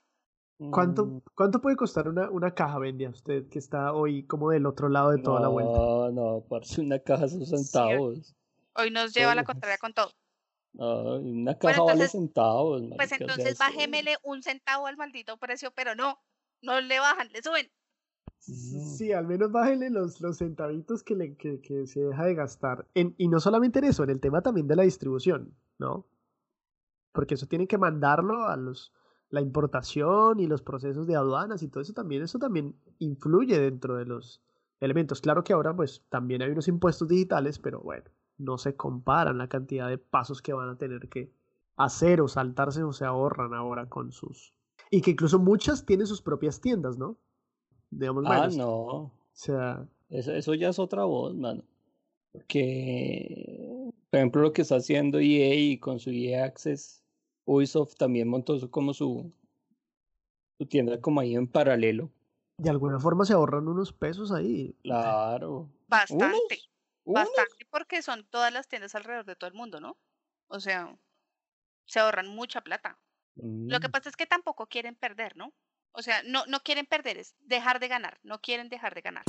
[0.71, 4.65] ¿Cuánto, Mm, cuánto puede costar una, una caja, Bendia, usted que está hoy como del
[4.65, 5.77] otro lado de toda la vuelta?
[5.77, 8.36] No, no, parce, una caja son centavos.
[8.75, 9.45] Hoy nos lleva la Oh.
[9.45, 10.12] contraria con todo.
[10.73, 12.81] No, una caja vale entonces- centavos.
[12.81, 16.19] Pues marica, o sea, entonces bájemele un centavo al maldito precio, pero no,
[16.62, 17.71] no le bajan, le suben.
[18.39, 22.88] Sí, al menos bájele los, los centavitos que, le, que, que se deja de gastar.
[22.93, 26.05] En, y no solamente en eso, en el tema también de la distribución, ¿no?
[27.13, 28.91] Porque eso tiene que mandarlo a los
[29.29, 33.95] la importación y los procesos de aduanas y todo eso también, eso también influye dentro
[33.95, 34.43] de los
[34.79, 35.21] elementos.
[35.21, 38.03] Claro que ahora pues también hay unos impuestos digitales, pero bueno,
[38.38, 41.32] no se comparan la cantidad de pasos que van a tener que
[41.76, 44.54] hacer o saltarse o se ahorran ahora con sus...
[44.91, 47.17] Y que incluso muchas tienen sus propias tiendas, ¿no?
[47.89, 48.69] Digamos, Ah, no.
[48.72, 51.63] o sea, Eso, eso ya es otra voz, mano.
[52.32, 57.04] Porque, por ejemplo, lo que está haciendo EA y con su EA Access,
[57.46, 59.32] Ubisoft también montó su, como su,
[60.58, 62.10] su tienda como ahí en paralelo.
[62.58, 64.76] de alguna forma se ahorran unos pesos ahí.
[64.84, 65.69] Claro.
[65.88, 66.26] Bastante.
[66.36, 66.69] ¿Unos?
[67.06, 69.98] Bastante porque son todas las tiendas alrededor de todo el mundo, ¿no?
[70.48, 70.96] O sea,
[71.86, 72.98] se ahorran mucha plata.
[73.36, 73.92] Lo que Mm.
[73.92, 75.54] pasa es que tampoco quieren perder, ¿no?
[75.92, 79.24] O sea, no, no quieren perder, es dejar de ganar, no quieren dejar de ganar.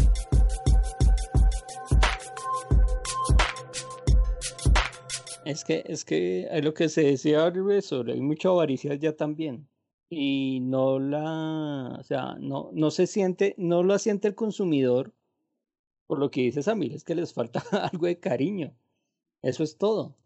[5.45, 7.53] Es que, es que es lo que se decía
[7.83, 9.69] sobre hay mucha avaricia ya también.
[10.09, 15.13] Y no la, o sea, no, no se siente, no la siente el consumidor,
[16.07, 18.77] por lo que dice Samir, es que les falta algo de cariño.
[19.43, 20.17] Eso es todo.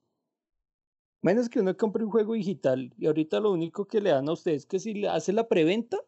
[1.20, 4.32] Menos que uno compre un juego digital y ahorita lo único que le dan a
[4.32, 5.98] usted es que si le hace la preventa,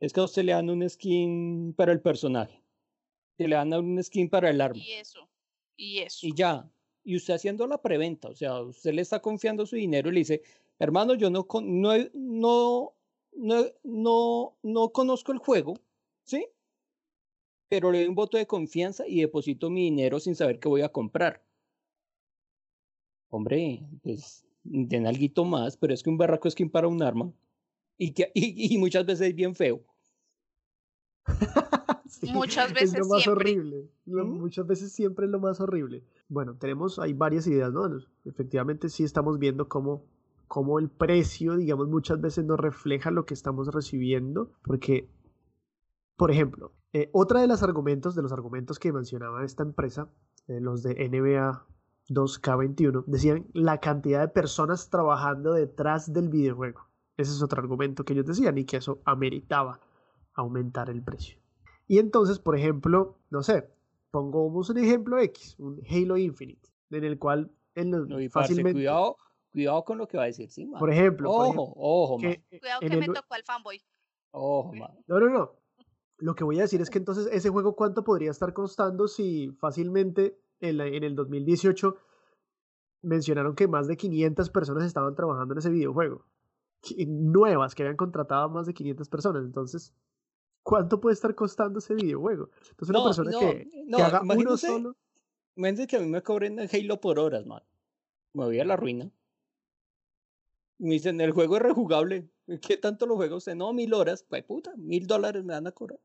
[0.00, 2.62] es que a usted le dan un skin para el personaje.
[3.38, 4.78] Que le dan un skin para el arma.
[4.82, 5.28] Y eso,
[5.76, 6.26] y eso.
[6.26, 6.70] Y ya,
[7.02, 10.20] y usted haciendo la preventa, o sea, usted le está confiando su dinero y le
[10.20, 10.42] dice,
[10.78, 12.94] hermano, yo no, con- no, he- no,
[13.32, 15.74] no, no, no conozco el juego,
[16.22, 16.46] ¿sí?
[17.68, 20.82] Pero le doy un voto de confianza y deposito mi dinero sin saber qué voy
[20.82, 21.42] a comprar.
[23.30, 27.32] Hombre, pues den alguito más, pero es que un barraco es quien para un arma.
[27.98, 29.82] Y, que, y, y muchas veces es bien feo.
[32.06, 33.50] Sí, Muchas es veces lo más siempre.
[33.50, 33.90] horrible.
[34.06, 34.38] lo- ¿Mm?
[34.40, 36.04] Muchas veces siempre es lo más horrible.
[36.28, 37.88] Bueno, tenemos, hay varias ideas, ¿no?
[38.24, 40.04] Efectivamente sí estamos viendo cómo,
[40.46, 45.08] cómo el precio, digamos, muchas veces no refleja lo que estamos recibiendo, porque,
[46.16, 50.08] por ejemplo, eh, otra de los argumentos, de los argumentos que mencionaba esta empresa,
[50.48, 51.66] eh, los de NBA
[52.08, 56.80] 2K21, decían la cantidad de personas trabajando detrás del videojuego.
[57.16, 59.80] Ese es otro argumento que ellos decían y que eso ameritaba
[60.34, 61.36] aumentar el precio.
[61.86, 63.68] Y entonces, por ejemplo, no sé,
[64.10, 69.16] pongamos un ejemplo X, un Halo Infinite, en el cual en los- No, fácilmente, cuidado,
[69.52, 70.78] cuidado con lo que va a decir, sí, man.
[70.78, 73.82] por ejemplo, por Ojo, ejemplo, ojo, que Cuidado que me el- tocó al fanboy.
[74.30, 74.90] Ojo, man.
[75.06, 75.52] No, no, no.
[76.18, 79.50] Lo que voy a decir es que entonces ese juego cuánto podría estar costando si
[79.58, 81.96] fácilmente en, la- en el 2018
[83.02, 86.24] mencionaron que más de 500 personas estaban trabajando en ese videojuego.
[87.06, 89.44] Nuevas, que habían contratado a más de 500 personas.
[89.44, 89.92] Entonces,
[90.62, 92.50] ¿cuánto puede estar costando ese videojuego?
[92.70, 94.96] Entonces, una No, persona no, que, no, que haga uno solo...
[95.56, 97.62] Imagínate que a mí me cobren en Halo por horas, man.
[98.32, 99.10] Me voy a la ruina.
[100.78, 102.28] Me dicen, el juego es rejugable.
[102.60, 103.54] ¿Qué tanto lo juega usted?
[103.54, 104.24] No, mil horas.
[104.28, 105.98] Pues puta, mil dólares me van a cobrar.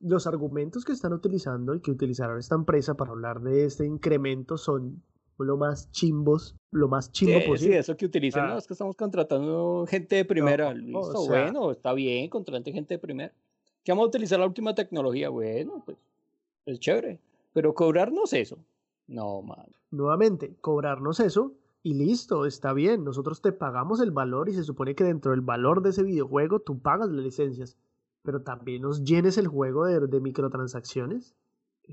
[0.00, 4.56] Los argumentos que están utilizando y que utilizaron esta empresa para hablar de este incremento
[4.58, 5.02] son
[5.38, 7.78] lo más chimbos, lo más Sí, chimbo sí, posible.
[7.78, 8.44] eso que utilizan.
[8.44, 8.48] Ah.
[8.52, 10.68] No, es que estamos contratando gente de primera.
[10.68, 13.32] o Listo, sea- bueno, está bien, contrate gente de primera.
[13.84, 15.28] ¿Qué vamos a utilizar la última tecnología?
[15.28, 15.96] Bueno, pues,
[16.66, 17.18] es chévere.
[17.52, 18.58] Pero cobrarnos eso.
[19.08, 19.66] No, man.
[19.90, 21.52] nuevamente, cobrarnos eso
[21.88, 25.40] y listo, está bien, nosotros te pagamos el valor y se supone que dentro del
[25.40, 27.76] valor de ese videojuego tú pagas las licencias,
[28.22, 31.36] pero también nos llenes el juego de, de microtransacciones.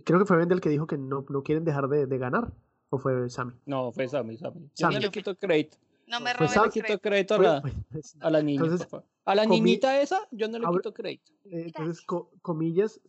[0.04, 2.52] Creo que fue Vendel el que dijo que no, no quieren dejar de, de ganar,
[2.90, 3.54] o fue Sammy.
[3.68, 4.62] No, fue Sammy, Sammy.
[4.62, 4.96] Yo Sammy.
[4.96, 5.78] no le quito crédito.
[6.08, 7.00] No me Pues quito crédito.
[7.00, 9.06] crédito a la, pues, a la niña, Entonces, por favor.
[9.26, 11.32] A la niñita esa, yo no le quito crédito.
[11.46, 13.00] eh, entonces, co- comillas,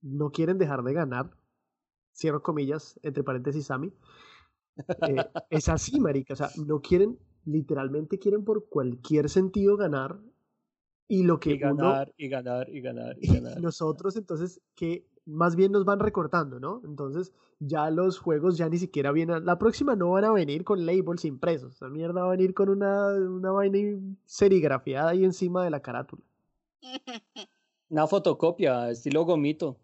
[0.00, 1.30] no quieren dejar de ganar,
[2.14, 3.92] cierro comillas, entre paréntesis Sammy.
[4.88, 10.18] Eh, es así, marica, o sea, no quieren, literalmente quieren por cualquier sentido ganar
[11.08, 13.60] y lo que Y uno ganar, y ganar, y ganar, y ganar.
[13.60, 16.80] nosotros entonces que más bien nos van recortando, ¿no?
[16.84, 20.86] Entonces ya los juegos ya ni siquiera vienen, la próxima no van a venir con
[20.86, 25.62] labels impresos, esa mierda va a venir con una, una vaina ahí serigrafiada ahí encima
[25.64, 26.22] de la carátula.
[27.90, 29.76] Una fotocopia, estilo gomito.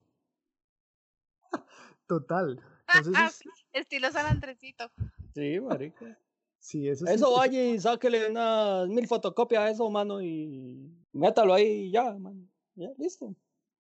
[2.06, 2.60] Total.
[2.88, 3.42] Entonces, es-
[3.78, 4.90] Estilo San Andresito.
[5.34, 6.18] Sí, marica.
[6.58, 10.90] sí, eso sí, Eso eso- vaya y sáquele unas mil fotocopias a eso, mano, y
[11.12, 12.40] métalo ahí y ya, mano.
[12.74, 13.34] Ya, listo.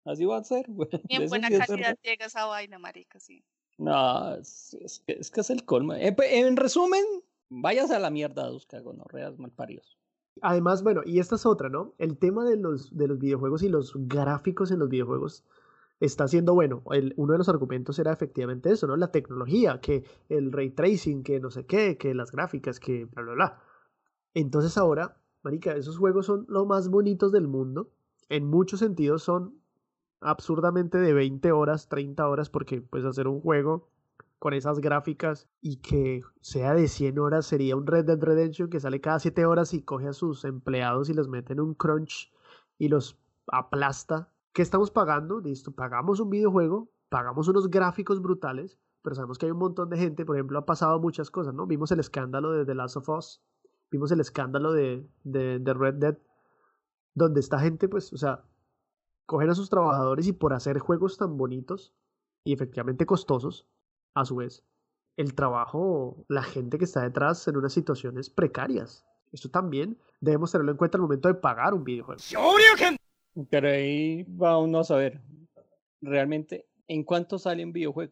[0.06, 0.90] Así va a ser, güey.
[1.08, 3.44] Y en buena calidad llega esa vaina, marica, sí.
[3.78, 5.94] No, es, es que, es que es el colmo.
[5.96, 7.04] En, en resumen,
[7.50, 9.98] váyase a la mierda, dos cagonorreas malparidos.
[10.42, 11.94] Además, bueno, y esta es otra, ¿no?
[12.00, 15.44] El tema de los, de los videojuegos y los gráficos en los videojuegos
[16.00, 16.84] está siendo bueno.
[16.92, 18.96] El- uno de los argumentos era efectivamente eso, ¿no?
[18.98, 23.24] La tecnología, que el ray tracing, que no sé qué, que las gráficas, que bla,
[23.24, 23.60] bla, bla.
[24.34, 27.92] Entonces ahora, marica, esos juegos son los más bonitos del mundo.
[28.30, 29.56] En muchos sentidos son
[30.22, 33.90] absurdamente de 20 horas, 30 horas, porque pues hacer un juego
[34.40, 38.80] con esas gráficas y que sea de 100 horas sería un Red Dead Redemption que
[38.80, 42.32] sale cada 7 horas y coge a sus empleados y los mete en un crunch
[42.78, 43.18] y los
[43.48, 44.33] aplasta.
[44.54, 45.40] ¿Qué estamos pagando?
[45.40, 49.98] Listo, pagamos un videojuego, pagamos unos gráficos brutales, pero sabemos que hay un montón de
[49.98, 51.66] gente, por ejemplo, ha pasado muchas cosas, ¿no?
[51.66, 53.42] Vimos el escándalo de The Last of Us,
[53.90, 56.18] vimos el escándalo de, de, Red Dead,
[57.16, 58.46] donde esta gente, pues, o sea,
[59.26, 61.96] cogen a sus trabajadores y por hacer juegos tan bonitos
[62.44, 63.68] y efectivamente costosos,
[64.14, 64.64] a su vez,
[65.18, 69.04] el trabajo, la gente que está detrás en unas situaciones precarias.
[69.32, 72.22] Esto también debemos tenerlo en cuenta al momento de pagar un videojuego.
[73.50, 75.20] Pero ahí va uno a saber
[76.02, 78.12] realmente en cuánto sale un videojuego.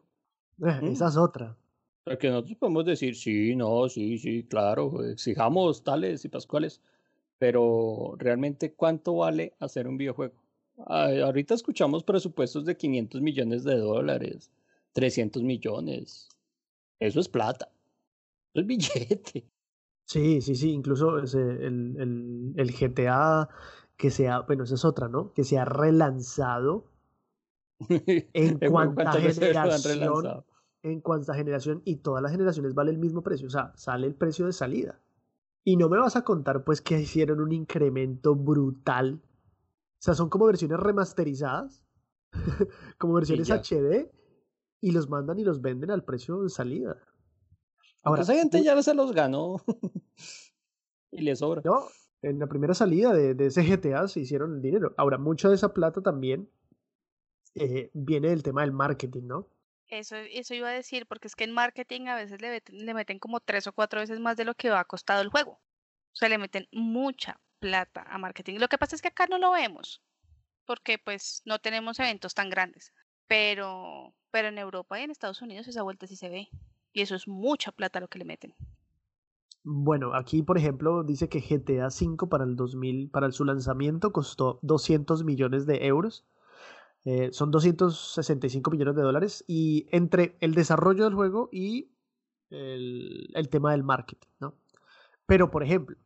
[0.63, 0.87] Eh, Mm.
[0.87, 1.57] Esa es otra.
[2.03, 6.81] Porque nosotros podemos decir, sí, no, sí, sí, claro, exijamos tales y pascuales,
[7.37, 10.33] pero realmente cuánto vale hacer un videojuego.
[10.87, 14.51] Ah, ahorita escuchamos presupuestos de 500 millones de dólares,
[14.93, 16.27] 300 millones.
[16.99, 17.69] Eso es plata.
[18.53, 19.45] Eso es billete.
[20.05, 20.71] Sí, sí, sí.
[20.71, 23.47] Incluso ese- el, el, el GTA
[24.01, 25.31] que se ha, bueno, esa es otra, ¿no?
[25.31, 26.91] Que se ha relanzado
[27.87, 30.43] en cuanta ¿cuántas veces lo han generación,
[30.81, 33.45] en cuanta generación y todas las generaciones vale el mismo precio.
[33.45, 34.99] O sea, sale el precio de salida.
[35.63, 39.21] Y no me vas a contar pues que hicieron un incremento brutal.
[39.23, 41.85] O sea, son como versiones remasterizadas,
[42.97, 43.51] como versiones.
[43.51, 44.09] HD,
[44.79, 46.97] y los mandan y los venden al precio de salida.
[48.01, 49.57] Ahora, esa gente ya se los ganó
[51.11, 51.61] y le sobra.
[51.63, 51.85] No,
[52.21, 54.93] en la primera salida de, de ese GTA se hicieron el dinero.
[54.97, 56.49] Ahora, mucha de esa plata también
[57.55, 59.47] eh, viene del tema del marketing, ¿no?
[59.87, 62.93] Eso, eso iba a decir, porque es que en marketing a veces le meten, le
[62.93, 65.51] meten como tres o cuatro veces más de lo que ha costado el juego.
[66.13, 68.59] O sea, le meten mucha plata a marketing.
[68.59, 70.01] Lo que pasa es que acá no lo vemos,
[70.65, 72.93] porque pues no tenemos eventos tan grandes.
[73.27, 76.49] Pero, pero en Europa y en Estados Unidos esa vuelta sí se ve.
[76.93, 78.55] Y eso es mucha plata lo que le meten.
[79.63, 84.59] Bueno, aquí por ejemplo dice que GTA V para el 2000, para su lanzamiento costó
[84.63, 86.25] 200 millones de euros.
[87.03, 91.91] Eh, son 265 millones de dólares y entre el desarrollo del juego y
[92.49, 94.55] el, el tema del marketing, ¿no?
[95.25, 95.97] Pero por ejemplo,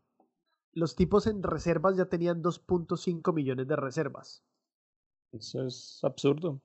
[0.72, 4.44] los tipos en reservas ya tenían 2.5 millones de reservas.
[5.32, 6.62] Eso es absurdo.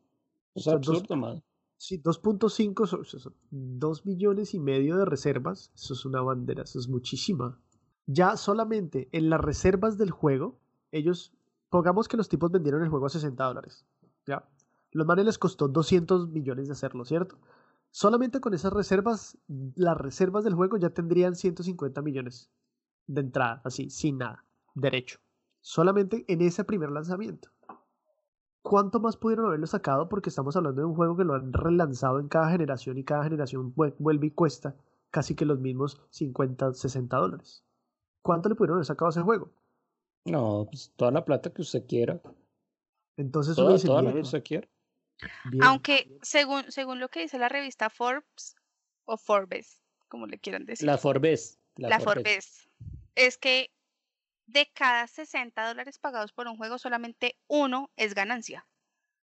[0.55, 1.43] Es absurdo, man.
[1.81, 5.73] Sí, 2.5 son, son 2 millones y medio de reservas.
[5.75, 7.59] Eso es una bandera, eso es muchísima.
[8.05, 10.61] Ya solamente en las reservas del juego,
[10.93, 11.33] ellos,
[11.71, 13.87] pongamos que los tipos vendieron el juego a 60 dólares.
[14.27, 14.47] ¿Ya?
[14.91, 17.39] Los manes les costó 200 millones de hacerlo, ¿cierto?
[17.91, 22.51] Solamente con esas reservas, las reservas del juego ya tendrían 150 millones
[23.07, 25.19] de entrada, así, sin nada, derecho.
[25.63, 27.49] Solamente en ese primer lanzamiento.
[28.63, 30.09] ¿Cuánto más pudieron haberlo sacado?
[30.09, 33.25] Porque estamos hablando de un juego que lo han relanzado en cada generación y cada
[33.25, 34.77] generación vue- vuelve y cuesta
[35.11, 37.65] casi que los mismos 50, 60 dólares.
[38.23, 39.51] ¿Cuánto le pudieron haber sacado a ese juego?
[40.27, 42.21] No, pues toda la plata que usted quiera.
[43.17, 44.69] Entonces uno Toda, dice, toda la que usted quiera.
[45.51, 45.63] bien.
[45.63, 48.57] Aunque según, según lo que dice la revista Forbes,
[49.07, 50.87] o Forbes, como le quieran decir.
[50.87, 51.59] La Forbes.
[51.77, 52.15] La, la Forbes.
[52.23, 52.69] Forbes,
[53.15, 53.71] es que
[54.53, 58.67] de cada 60 dólares pagados por un juego, solamente uno es ganancia,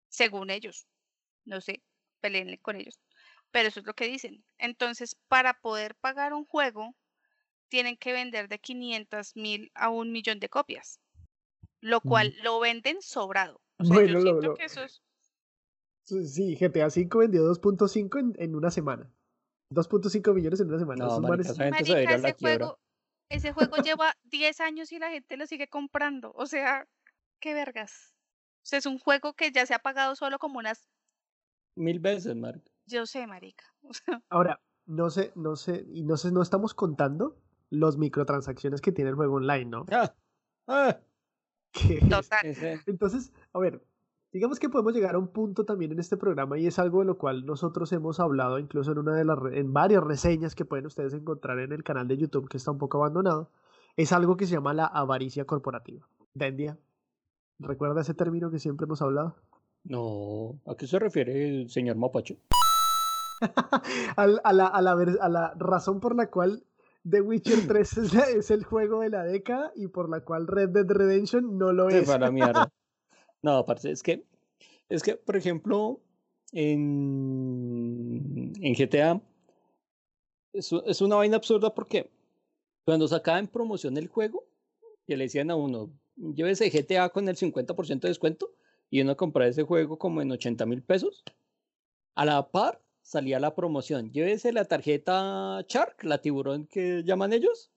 [0.08, 0.86] según ellos.
[1.44, 1.82] No sé,
[2.20, 3.00] peleenle con ellos.
[3.50, 4.44] Pero eso es lo que dicen.
[4.58, 6.94] Entonces, para poder pagar un juego,
[7.68, 11.00] tienen que vender de 500 mil a un millón de copias.
[11.80, 13.60] Lo cual lo venden sobrado.
[13.78, 15.02] O sea, Bueno, yo lo- siento lo- que eso es
[16.04, 19.08] Sí, GTA V vendió 2.5 en, en una semana.
[19.70, 21.04] 2.5 millones en una semana.
[21.04, 22.78] No, Esos marica, manes- Marica, ese juego,
[23.32, 26.32] ese juego lleva 10 años y la gente lo sigue comprando.
[26.36, 26.86] O sea,
[27.40, 28.14] qué vergas.
[28.58, 30.88] O sea, es un juego que ya se ha pagado solo como unas.
[31.74, 32.70] Mil veces, marica.
[32.86, 33.64] Yo sé, marica.
[33.82, 37.36] O sea, Ahora, no sé, no sé, y no sé, no estamos contando
[37.70, 39.86] los microtransacciones que tiene el juego online, ¿no?
[39.90, 40.14] Ah,
[40.68, 41.00] ah,
[41.72, 42.82] Que- total.
[42.86, 43.82] Entonces, a ver,
[44.32, 47.04] digamos que podemos llegar a un punto también en este programa y es algo de
[47.06, 50.86] lo cual nosotros hemos hablado incluso en una de las en varias reseñas que pueden
[50.86, 53.50] ustedes encontrar en el canal de YouTube que está un poco abandonado.
[53.96, 56.06] Es algo que se llama la avaricia corporativa.
[56.34, 56.78] Dendia,
[57.58, 59.36] ¿recuerda ese término que siempre hemos hablado?
[59.84, 62.38] No, ¿a qué se refiere el señor Mapache?
[64.16, 66.62] Al- a, la, a, la, a la razón por la cual
[67.08, 70.86] The Witcher 3 es, el juego de la década y por la cual Red Dead
[70.88, 72.04] Redemption no lo es.
[72.06, 72.70] fue a la mierda.
[73.42, 74.24] No, aparte, es que,
[74.88, 76.00] es que, por ejemplo,
[76.52, 79.20] en, en GTA
[80.52, 82.10] es, es una vaina absurda porque
[82.84, 84.44] cuando sacaba en promoción el juego,
[85.06, 88.54] que le decían a uno, llévese GTA con el 50% de descuento
[88.90, 91.24] y uno compraba ese juego como en 80 mil pesos,
[92.14, 97.70] a la par salía la promoción, llévese la tarjeta Shark, la tiburón que llaman ellos,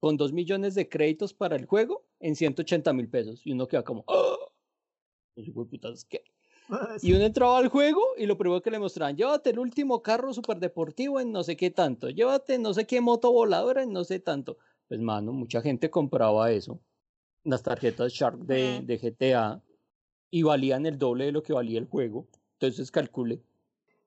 [0.00, 3.46] con 2 millones de créditos para el juego en 180 mil pesos.
[3.46, 4.36] Y uno queda como, ¡ah!
[5.34, 6.22] Pues, ¿qué?
[7.02, 10.32] Y uno entraba al juego y lo primero que le mostraban, llévate el último carro
[10.32, 14.18] superdeportivo en no sé qué tanto, llévate no sé qué moto voladora en no sé
[14.20, 14.56] tanto.
[14.88, 16.80] Pues mano, mucha gente compraba eso,
[17.42, 19.62] las tarjetas Shark de, de GTA,
[20.30, 22.26] y valían el doble de lo que valía el juego.
[22.54, 23.40] Entonces calcule.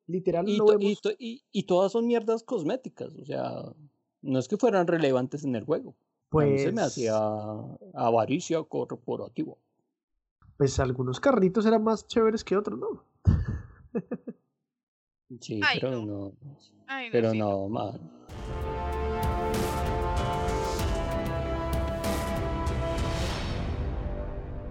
[0.08, 1.02] Literal, Y, no to- y, vemos.
[1.02, 3.62] to- y- y todas son mierdas cosméticas, o sea,
[4.22, 5.96] no es que fueran relevantes en el juego.
[6.32, 7.18] A mí se me Pues- hacía
[7.94, 9.54] avaricia corporativa.
[10.58, 13.04] Pues algunos carritos eran más chéveres que otros, ¿no?
[15.40, 16.06] Sí, Ay, pero no.
[16.06, 16.34] no.
[16.88, 17.38] Ay, no, Pero sí.
[17.38, 18.00] no, man.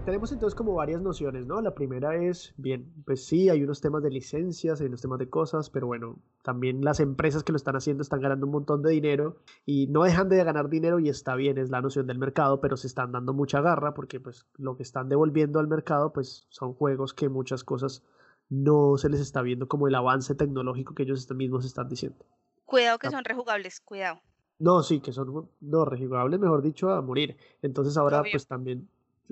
[0.07, 1.59] Tenemos entonces como varias nociones, ¿no?
[1.59, 5.29] La primera es, bien, pues sí, hay unos temas de licencias, hay unos temas de
[5.29, 8.91] cosas, pero bueno, también las empresas que lo están haciendo están ganando un montón de
[8.91, 9.35] dinero
[9.65, 12.77] y no dejan de ganar dinero y está bien, es la noción del mercado, pero
[12.77, 16.73] se están dando mucha garra porque pues lo que están devolviendo al mercado pues son
[16.73, 18.01] juegos que muchas cosas
[18.49, 22.25] no se les está viendo como el avance tecnológico que ellos mismos están diciendo.
[22.65, 23.11] Cuidado que Ah.
[23.11, 24.21] son rejugables, cuidado.
[24.57, 27.35] No, sí, que son no rejugables, mejor dicho, a morir.
[27.61, 28.31] Entonces ahora Obvio.
[28.31, 28.87] pues también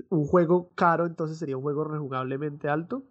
[0.09, 3.03] un juego caro, entonces sería un juego rejugablemente alto.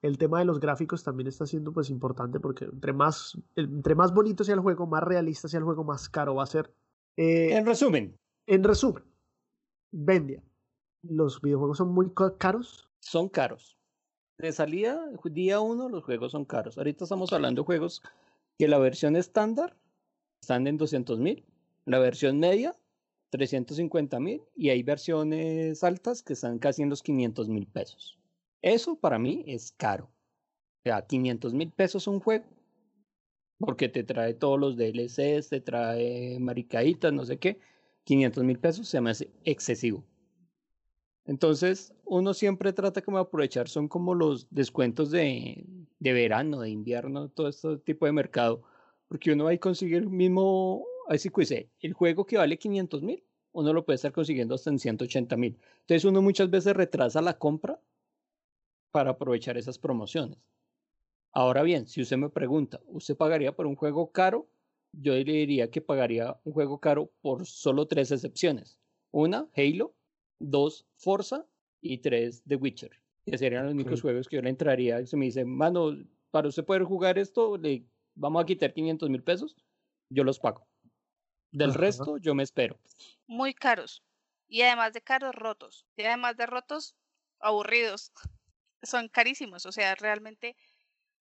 [0.00, 4.12] El tema de los gráficos también está siendo pues importante porque entre más, entre más
[4.12, 6.74] bonito sea el juego, más realista sea el juego, más caro va a ser.
[7.16, 8.16] Eh, En resumen,
[8.46, 9.04] en resumen,
[9.92, 10.42] Vendia.
[11.02, 12.88] Los videojuegos son muy ca- caros.
[13.00, 13.76] son caros.
[14.38, 16.78] De salida, día uno, los juegos son caros.
[16.78, 18.02] Ahorita estamos hablando de juegos
[18.58, 19.76] que la versión estándar
[20.40, 21.44] están en 200 mil,
[21.84, 22.74] la versión media
[23.32, 28.18] 350 mil y hay versiones altas que están casi en los 500 mil pesos.
[28.60, 30.04] Eso para mí es caro.
[30.04, 32.44] O sea, 500 mil pesos un juego
[33.58, 37.58] porque te trae todos los DLCs, te trae maricaditas, no sé qué.
[38.04, 40.04] 500 mil pesos se me hace excesivo.
[41.24, 45.64] Entonces, uno siempre trata como de aprovechar, son como los descuentos de,
[46.00, 48.62] de verano, de invierno, todo este tipo de mercado,
[49.06, 53.02] porque uno va y consigue el mismo, así que dice, el juego que vale 500
[53.02, 53.22] mil,
[53.52, 55.58] uno lo puede estar consiguiendo hasta en 180 mil.
[55.80, 57.80] Entonces, uno muchas veces retrasa la compra
[58.90, 60.38] para aprovechar esas promociones.
[61.32, 64.48] Ahora bien, si usted me pregunta, ¿usted pagaría por un juego caro?
[64.92, 68.78] Yo le diría que pagaría un juego caro por solo tres excepciones.
[69.10, 69.94] Una, Halo,
[70.38, 71.46] dos, Forza
[71.80, 72.90] y tres, The Witcher.
[73.24, 75.00] Que serían los únicos juegos que yo le entraría.
[75.00, 75.96] Y se me dice, mano,
[76.30, 79.56] para usted poder jugar esto, le vamos a quitar 500 mil pesos,
[80.10, 80.66] yo los pago.
[81.52, 82.78] Del resto, yo me espero.
[83.26, 84.02] Muy caros.
[84.48, 85.86] Y además de caros, rotos.
[85.96, 86.96] Y además de rotos,
[87.40, 88.12] aburridos.
[88.82, 89.66] Son carísimos.
[89.66, 90.56] O sea, realmente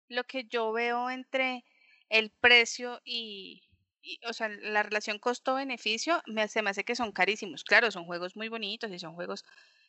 [0.09, 1.65] lo que yo veo entre
[2.09, 3.63] el precio y,
[4.03, 7.65] y, o sea, la relación costo-beneficio, me, se me hace que son carísimos.
[7.65, 9.45] Claro, son juegos muy bonitos y son juegos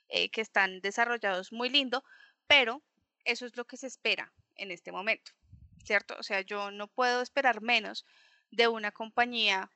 [0.10, 2.04] eh, que están desarrollados muy lindo,
[2.48, 2.82] pero
[3.26, 5.34] eso es lo que se espera en este momento,
[5.84, 6.16] ¿cierto?
[6.18, 8.06] O sea, yo no puedo esperar menos
[8.50, 9.70] de una compañía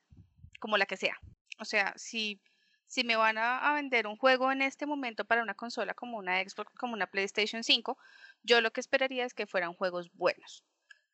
[0.62, 1.18] como la que sea.
[1.58, 2.40] O sea, si,
[2.86, 6.40] si me van a, vender un juego en este momento para una consola como una
[6.40, 7.98] Xbox, como una PlayStation 5,
[8.44, 10.64] yo lo que esperaría es que fueran juegos buenos.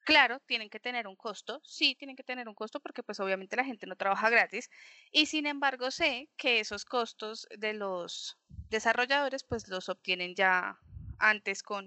[0.05, 3.57] Claro, tienen que tener un costo, sí, tienen que tener un costo porque pues obviamente
[3.57, 4.70] la gente no trabaja gratis
[5.12, 8.38] y sin embargo sé que esos costos de los
[8.68, 10.78] desarrolladores pues los obtienen ya
[11.18, 11.86] antes con,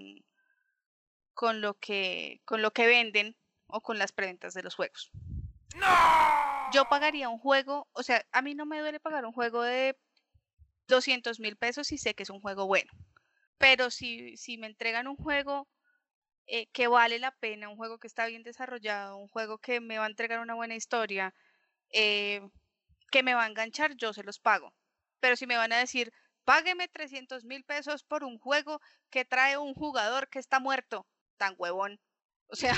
[1.34, 3.36] con lo que con lo que venden
[3.66, 5.10] o con las preventas de los juegos.
[6.72, 9.96] Yo pagaría un juego, o sea, a mí no me duele pagar un juego de
[10.88, 12.92] 200 mil pesos si sé que es un juego bueno.
[13.58, 15.68] Pero si, si me entregan un juego
[16.46, 19.98] eh, que vale la pena, un juego que está bien desarrollado, un juego que me
[19.98, 21.34] va a entregar una buena historia,
[21.90, 22.40] eh,
[23.10, 24.74] que me va a enganchar, yo se los pago.
[25.20, 26.12] Pero si me van a decir,
[26.44, 31.06] págueme 300 mil pesos por un juego que trae un jugador que está muerto,
[31.36, 32.00] tan huevón.
[32.52, 32.74] O sea,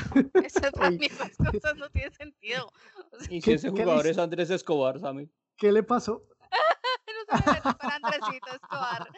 [0.72, 2.70] para esas cosas no tienen sentido.
[3.10, 5.28] O sea, Y si ¿Qué- ese jugador es Andrés Escobar, Sammy.
[5.56, 6.24] ¿Qué le pasó?
[7.30, 9.08] no se me con Andresito Escobar.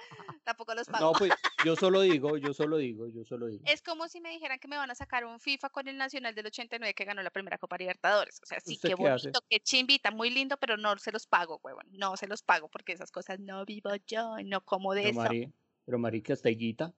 [0.45, 1.05] Tampoco los pago.
[1.05, 1.33] No, pues
[1.65, 3.63] yo solo digo, yo solo digo, yo solo digo.
[3.67, 6.35] Es como si me dijeran que me van a sacar un FIFA con el Nacional
[6.35, 8.41] del 89 que ganó la primera Copa Libertadores.
[8.43, 9.29] O sea, sí, ¿Usted qué hace?
[9.29, 11.87] bonito, qué chimbita, muy lindo, pero no se los pago, huevón.
[11.91, 15.21] No se los pago porque esas cosas no vivo yo, no como de Pero, eso.
[15.21, 15.53] Mari,
[15.85, 16.95] pero marica, está Higuita,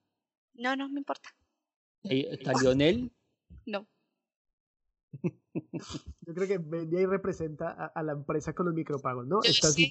[0.55, 1.31] No, no me importa.
[2.05, 3.11] está Lionel,
[3.67, 3.87] No.
[6.23, 9.41] Yo creo que Vendia ahí representa a, a la empresa con los micropagos, ¿no?
[9.43, 9.91] Está así,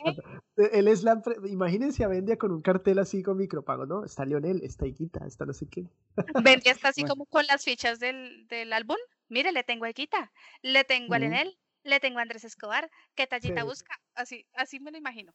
[0.58, 4.04] eh, él es la imagínense a Vendia con un cartel así con micropagos, ¿no?
[4.06, 5.88] Está Lionel, está Iquita, está no sé qué.
[6.44, 7.16] Vendía está así Bueno.
[7.16, 8.98] como con las fichas del, del álbum.
[9.30, 10.32] Mire, le tengo a Equita,
[10.62, 11.20] le tengo a.
[11.20, 12.90] Lenel, le tengo a Andrés Escobar.
[13.16, 13.68] ¿Qué tallita Sí.
[13.68, 14.00] busca?
[14.16, 15.34] Así, así me lo imagino.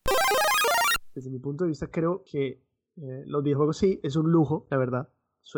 [1.14, 2.62] Desde mi punto de vista creo que
[2.96, 5.08] eh, los videojuegos sí, es un lujo, la verdad.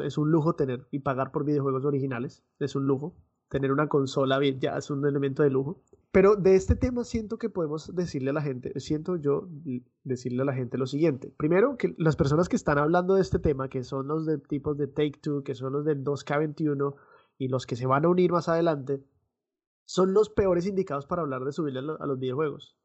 [0.02, 3.16] Es un lujo tener y pagar por videojuegos originales, es un lujo.
[3.48, 5.82] Tener una consola bien ya es un elemento de lujo.
[6.10, 9.48] Pero de este tema siento que podemos decirle a la gente, siento yo
[10.02, 11.32] decirle a la gente lo siguiente.
[11.36, 14.76] Primero, que las personas que están hablando de este tema, que son los de tipos
[14.76, 16.94] de Take Two, que son los del 2K21
[17.38, 19.04] y los que se van a unir más adelante,
[19.84, 22.76] son los peores indicados para hablar de subirle a los videojuegos.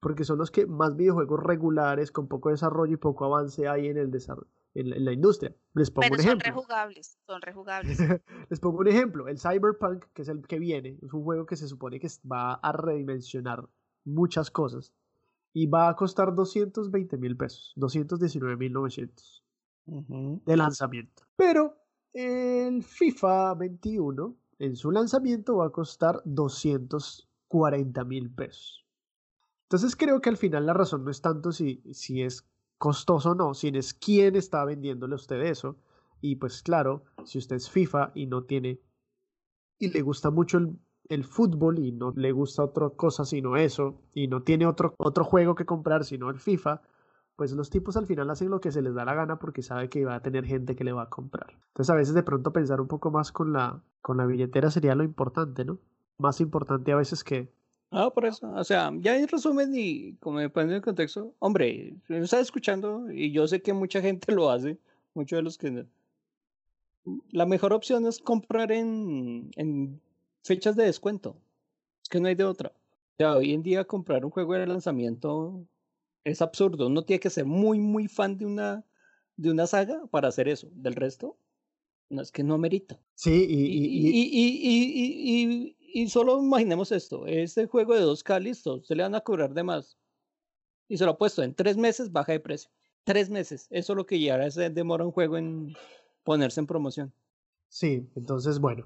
[0.00, 3.96] Porque son los que más videojuegos regulares, con poco desarrollo y poco avance hay en,
[3.96, 4.50] el desarrollo,
[4.80, 5.54] en, la- en la industria.
[5.74, 6.46] Les pongo Pero un son ejemplo.
[6.52, 7.98] rejugables, son rejugables.
[8.50, 11.56] Les pongo un ejemplo, el Cyberpunk, que es el que viene, es un juego que
[11.56, 13.68] se supone que va a redimensionar
[14.04, 14.92] muchas cosas
[15.52, 19.44] y va a costar 220 mil pesos, 219 mil 900
[19.86, 20.42] Ujú.
[20.44, 21.24] de lanzamiento.
[21.36, 21.76] Pero
[22.12, 28.84] el FIFA 21 en su lanzamiento va a costar 240 mil pesos.
[29.64, 32.46] Entonces creo que al final la razón no es tanto si, si es
[32.78, 35.76] costoso no, sino es quién está vendiéndole a usted eso.
[36.20, 38.80] Y pues claro, si usted es FIFA y no tiene
[39.78, 44.00] y le gusta mucho el, el fútbol y no le gusta otra cosa sino eso,
[44.12, 46.82] y no tiene otro, otro juego que comprar sino el FIFA,
[47.36, 49.88] pues los tipos al final hacen lo que se les da la gana porque sabe
[49.88, 51.56] que va a tener gente que le va a comprar.
[51.68, 54.96] Entonces a veces de pronto pensar un poco más con la, con la billetera sería
[54.96, 55.78] lo importante, ¿no?
[56.18, 57.52] Más importante a veces que...
[57.90, 58.50] Ah, por eso.
[58.52, 62.40] O sea, ya en resumen y como me ponen en el contexto, hombre, me está
[62.40, 64.78] escuchando y yo sé que mucha gente lo hace,
[65.14, 65.86] muchos de los que...
[67.30, 70.00] La mejor opción es comprar en, en
[70.42, 71.38] fechas de descuento.
[72.02, 72.70] Es que no hay de otra.
[72.70, 75.66] O sea, hoy en día comprar un juego de lanzamiento
[76.24, 76.86] es absurdo.
[76.86, 78.84] Uno tiene que ser muy, muy fan de una,
[79.36, 80.68] de una saga para hacer eso.
[80.72, 81.38] Del resto,
[82.10, 83.00] no es que no amerita.
[83.14, 85.76] Sí, y, y, y, y, y,
[86.08, 87.26] solo imaginemos esto.
[87.26, 89.98] Este juego de 2K, listo, se le van a cobrar de más.
[90.88, 92.70] Y se lo ha puesto en tres meses, baja de precio.
[93.04, 93.66] Tres meses.
[93.70, 95.74] Eso es lo que ya se demora un juego en
[96.24, 97.12] ponerse en promoción.
[97.68, 98.84] Sí, entonces bueno.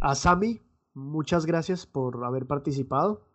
[0.00, 0.60] A Sami,
[0.94, 3.26] muchas gracias por haber participado.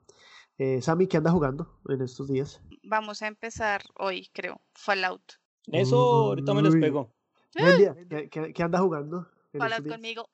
[0.57, 2.61] Eh, Sami, ¿qué anda jugando en estos días?
[2.83, 4.61] Vamos a empezar hoy, creo.
[4.73, 5.40] Fallout.
[5.67, 7.11] Eso ahorita me les pego.
[7.53, 9.27] ¿Qué, qué, qué anda jugando?
[9.57, 10.29] Fallout conmigo.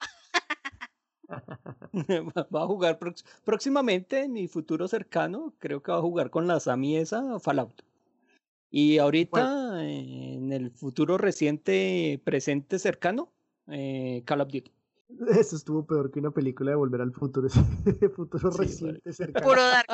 [2.55, 2.99] va a jugar
[3.43, 5.53] próximamente en mi futuro cercano.
[5.59, 7.83] Creo que va a jugar con la Sami esa Fallout.
[8.69, 13.31] Y ahorita, en el futuro reciente, presente, cercano,
[13.67, 14.71] eh, Call of Duty.
[15.29, 17.47] Eso estuvo peor que una película de Volver al Futuro.
[18.15, 19.47] futuro sí, reciente, cercano.
[19.47, 19.87] Puro Dark.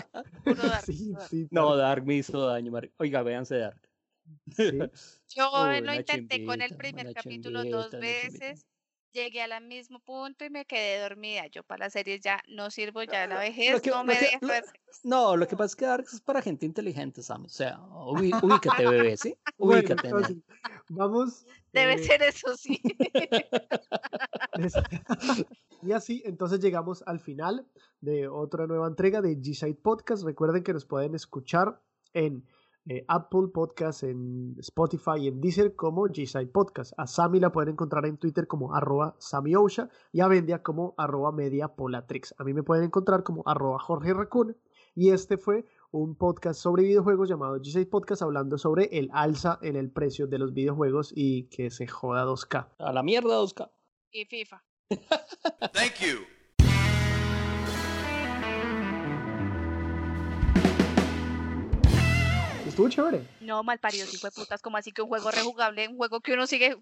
[0.43, 0.85] Puro Dark.
[0.85, 3.79] Sí, sí, no, Dark me hizo daño, Oiga, véanse Dark.
[5.35, 8.65] Yo lo intenté con el primer capítulo dos veces.
[9.13, 11.45] Llegué al mismo punto y me quedé dormida.
[11.45, 14.53] Yo para las series ya no sirvo, ya la vejez que, no me deja lo,
[15.03, 17.45] No, lo que pasa es que Dark es para gente inteligente, Sam.
[17.45, 19.37] O sea, ubícate, bebé, ¿sí?
[19.57, 20.09] Ubícate.
[20.09, 20.37] Bueno, entonces,
[20.89, 21.45] vamos.
[21.73, 21.99] Debe eh...
[21.99, 22.81] ser eso, sí.
[25.83, 27.67] y así, entonces llegamos al final
[28.01, 30.23] de otra nueva entrega de G-Side Podcast.
[30.23, 31.79] Recuerden que nos pueden escuchar
[32.13, 32.43] en
[32.87, 36.93] eh, Apple Podcast, en Spotify y en Deezer como G-Side Podcast.
[36.97, 41.31] A Sami la pueden encontrar en Twitter como arroba SamiOsha y a Vendia como arroba
[41.31, 42.35] Mediapolatrix.
[42.37, 44.57] A mí me pueden encontrar como arroba Jorge Raccoon.
[44.95, 49.75] Y este fue un podcast sobre videojuegos llamado G6 Podcast hablando sobre el alza en
[49.75, 52.67] el precio de los videojuegos y que se joda 2K.
[52.79, 53.71] A la mierda 2K.
[54.11, 54.63] Y FIFA.
[55.73, 56.42] Thank you.
[62.73, 63.27] Estuvo chévere.
[63.39, 64.59] No, mal parido, hijo de putas.
[64.59, 66.75] Como así que un juego rejugable, un juego que uno sigue.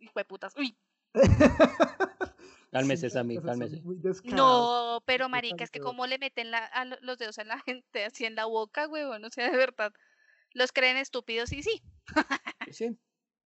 [0.00, 0.52] Hijo de putas.
[0.56, 0.76] Uy.
[2.72, 3.80] Cálmese, Sammy, cálmese.
[4.24, 8.04] No, pero marica, es que como le meten la, a los dedos a la gente
[8.04, 9.92] así en la boca, huevón, o sea, de verdad.
[10.54, 11.82] Los creen estúpidos y sí.
[12.72, 12.98] sí.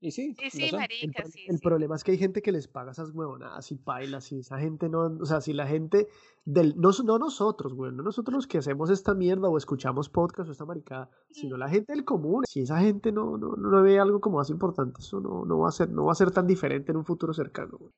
[0.04, 1.62] Y sí, y sí, marica, el, sí, el sí.
[1.62, 4.88] problema es que hay gente que les paga esas huevonadas y bailas y esa gente
[4.88, 6.08] no, o sea, si la gente
[6.44, 10.48] del, no, no nosotros, güey, no nosotros los que hacemos esta mierda o escuchamos podcast
[10.48, 14.00] o esta maricada, sino la gente del común, si esa gente no, no, no ve
[14.00, 16.48] algo como más importante, eso no, no va a ser, no va a ser tan
[16.48, 17.92] diferente en un futuro cercano, güey.